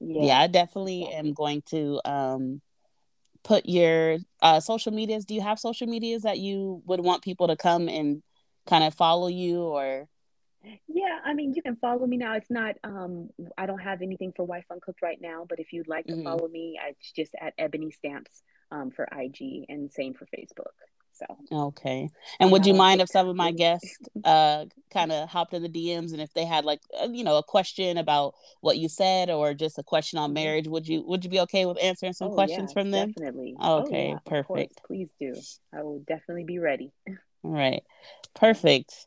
yeah. 0.00 0.22
yeah. 0.22 0.38
i 0.38 0.46
definitely 0.46 1.06
am 1.06 1.32
going 1.32 1.62
to 1.62 2.00
um 2.04 2.60
put 3.42 3.66
your 3.66 4.18
uh 4.42 4.60
social 4.60 4.92
medias 4.92 5.24
do 5.24 5.34
you 5.34 5.40
have 5.40 5.58
social 5.58 5.88
medias 5.88 6.22
that 6.22 6.38
you 6.38 6.82
would 6.86 7.00
want 7.00 7.22
people 7.22 7.48
to 7.48 7.56
come 7.56 7.88
and 7.88 8.22
kind 8.66 8.84
of 8.84 8.94
follow 8.94 9.26
you 9.26 9.62
or 9.62 10.06
yeah, 10.88 11.18
I 11.24 11.34
mean, 11.34 11.54
you 11.54 11.62
can 11.62 11.76
follow 11.76 12.06
me 12.06 12.16
now. 12.16 12.34
It's 12.34 12.50
not, 12.50 12.76
um, 12.84 13.30
I 13.56 13.66
don't 13.66 13.78
have 13.78 14.02
anything 14.02 14.32
for 14.36 14.44
Wife 14.44 14.64
Uncooked 14.70 15.02
right 15.02 15.20
now, 15.20 15.46
but 15.48 15.58
if 15.58 15.72
you'd 15.72 15.88
like 15.88 16.06
to 16.06 16.14
mm-hmm. 16.14 16.24
follow 16.24 16.48
me, 16.48 16.78
it's 16.88 17.12
just 17.12 17.34
at 17.40 17.54
Ebonie 17.58 17.92
Stamps 17.92 18.42
um, 18.70 18.90
for 18.90 19.08
IG 19.12 19.66
and 19.68 19.90
same 19.92 20.14
for 20.14 20.26
Facebook. 20.26 20.74
So 21.12 21.36
okay. 21.52 22.08
And 22.38 22.50
would 22.50 22.64
you 22.64 22.72
mind 22.72 23.00
if 23.00 23.08
some 23.08 23.28
of 23.28 23.36
my 23.36 23.52
guests 23.52 23.98
uh 24.24 24.64
kind 24.90 25.12
of 25.12 25.28
hopped 25.28 25.52
in 25.52 25.62
the 25.62 25.68
DMs 25.68 26.12
and 26.12 26.20
if 26.20 26.32
they 26.32 26.44
had 26.44 26.64
like 26.64 26.80
uh, 26.98 27.08
you 27.10 27.24
know 27.24 27.36
a 27.36 27.42
question 27.42 27.98
about 27.98 28.34
what 28.60 28.78
you 28.78 28.88
said 28.88 29.28
or 29.28 29.52
just 29.52 29.78
a 29.78 29.82
question 29.82 30.18
on 30.18 30.28
mm-hmm. 30.28 30.34
marriage, 30.34 30.68
would 30.68 30.88
you 30.88 31.02
would 31.06 31.24
you 31.24 31.30
be 31.30 31.40
okay 31.40 31.66
with 31.66 31.82
answering 31.82 32.12
some 32.14 32.30
oh, 32.30 32.34
questions 32.34 32.70
yeah, 32.70 32.80
from 32.82 32.90
them? 32.90 33.12
Definitely. 33.12 33.54
Okay, 33.62 34.08
oh, 34.08 34.12
yeah, 34.12 34.18
perfect. 34.24 34.80
Please 34.86 35.08
do. 35.20 35.34
I 35.74 35.82
will 35.82 35.98
definitely 36.06 36.44
be 36.44 36.58
ready. 36.58 36.90
All 37.42 37.50
right. 37.50 37.82
Perfect. 38.34 39.06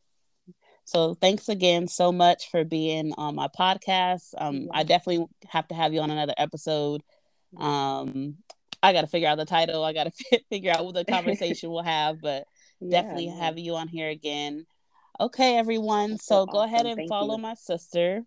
So 0.85 1.13
thanks 1.15 1.49
again 1.49 1.87
so 1.87 2.11
much 2.11 2.49
for 2.51 2.63
being 2.63 3.13
on 3.17 3.35
my 3.35 3.47
podcast. 3.47 4.33
Um. 4.37 4.69
I 4.71 4.83
definitely 4.83 5.25
have 5.49 5.67
to 5.69 5.75
have 5.75 5.93
you 5.93 6.01
on 6.01 6.11
another 6.11 6.33
episode. 6.37 7.01
Um, 7.57 8.37
I 8.81 8.91
got 8.91 9.01
to 9.01 9.07
figure 9.07 9.29
out 9.29 9.37
the 9.37 9.45
title. 9.45 9.83
I 9.83 9.93
got 9.93 10.13
to 10.13 10.39
figure 10.49 10.71
out 10.71 10.85
what 10.85 10.95
the 10.95 11.05
conversation 11.09 11.71
we'll 11.71 11.83
have, 11.83 12.21
but 12.21 12.45
yeah, 12.79 13.01
definitely 13.01 13.27
have 13.27 13.57
you 13.57 13.75
on 13.75 13.87
here 13.87 14.09
again. 14.09 14.65
Okay, 15.19 15.57
everyone. 15.57 16.11
That's 16.11 16.25
so, 16.25 16.45
so 16.45 16.51
go 16.51 16.63
ahead 16.63 16.85
and 16.85 16.97
Thank 16.97 17.09
follow 17.09 17.35
you. 17.37 17.41
my 17.41 17.53
sister. 17.53 18.23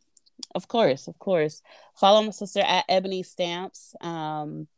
Of 0.54 0.68
course, 0.68 1.08
of 1.08 1.18
course. 1.18 1.62
Follow 1.94 2.22
my 2.22 2.30
sister 2.30 2.60
at 2.60 2.86
Ebonie 2.88 3.24
Stamps. 3.24 3.94
Um, 4.00 4.68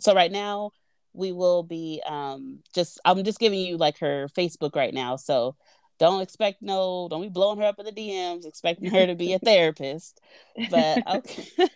so 0.00 0.14
right 0.14 0.32
now 0.32 0.70
we 1.12 1.30
will 1.32 1.62
be 1.62 2.02
um 2.06 2.58
just 2.74 3.00
I'm 3.04 3.22
just 3.24 3.38
giving 3.38 3.60
you 3.60 3.76
like 3.76 3.98
her 3.98 4.28
Facebook 4.36 4.74
right 4.74 4.92
now. 4.92 5.16
So 5.16 5.56
don't 5.98 6.22
expect 6.22 6.62
no, 6.62 7.08
don't 7.08 7.22
be 7.22 7.28
blowing 7.28 7.58
her 7.58 7.66
up 7.66 7.78
in 7.78 7.86
the 7.86 7.92
DMs, 7.92 8.46
expecting 8.46 8.90
her 8.90 9.06
to 9.06 9.14
be 9.14 9.32
a 9.34 9.38
therapist. 9.38 10.20
But 10.70 11.06
okay. 11.16 11.46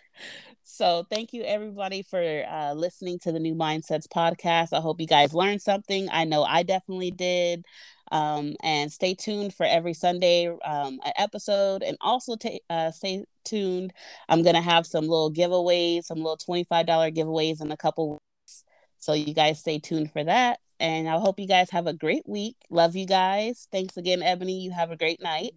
so 0.63 1.05
thank 1.09 1.33
you 1.33 1.43
everybody 1.43 2.01
for 2.03 2.43
uh, 2.47 2.73
listening 2.73 3.19
to 3.19 3.31
the 3.31 3.39
New 3.39 3.55
Mindsets 3.55 4.07
podcast. 4.07 4.73
I 4.73 4.81
hope 4.81 4.99
you 4.99 5.07
guys 5.07 5.33
learned 5.33 5.61
something. 5.61 6.09
I 6.11 6.25
know 6.25 6.43
I 6.43 6.63
definitely 6.63 7.11
did. 7.11 7.65
Um, 8.11 8.55
and 8.63 8.91
stay 8.91 9.13
tuned 9.13 9.53
for 9.53 9.65
every 9.65 9.93
Sunday 9.93 10.47
um, 10.47 10.99
an 11.05 11.13
episode, 11.15 11.83
and 11.83 11.95
also 12.01 12.35
t- 12.35 12.61
uh, 12.69 12.89
stay 12.89 13.23
tuned. 13.45 13.93
I'm 14.27 14.41
gonna 14.41 14.61
have 14.61 14.87
some 14.87 15.07
little 15.07 15.31
giveaways, 15.31 16.05
some 16.05 16.17
little 16.17 16.37
twenty 16.37 16.63
five 16.63 16.87
dollar 16.87 17.11
giveaways 17.11 17.61
in 17.61 17.71
a 17.71 17.77
couple 17.77 18.13
weeks. 18.13 18.63
So 18.97 19.13
you 19.13 19.35
guys 19.35 19.59
stay 19.59 19.77
tuned 19.77 20.11
for 20.11 20.23
that. 20.23 20.59
And 20.79 21.09
I 21.09 21.19
hope 21.19 21.39
you 21.39 21.47
guys 21.47 21.69
have 21.71 21.87
a 21.87 21.93
great 21.93 22.27
week. 22.27 22.55
Love 22.69 22.95
you 22.95 23.05
guys. 23.05 23.67
Thanks 23.71 23.97
again, 23.97 24.21
Ebonie. 24.21 24.61
You 24.61 24.71
have 24.71 24.91
a 24.91 24.97
great 24.97 25.21
night. 25.21 25.51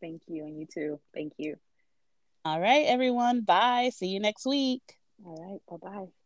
Thank 0.00 0.22
you. 0.26 0.44
And 0.44 0.58
you 0.58 0.66
too. 0.66 1.00
Thank 1.14 1.34
you. 1.38 1.56
All 2.44 2.60
right, 2.60 2.86
everyone. 2.86 3.42
Bye. 3.42 3.90
See 3.92 4.08
you 4.08 4.20
next 4.20 4.46
week. 4.46 4.82
All 5.24 5.60
right. 5.68 5.80
Bye 5.80 5.90
bye. 5.90 6.25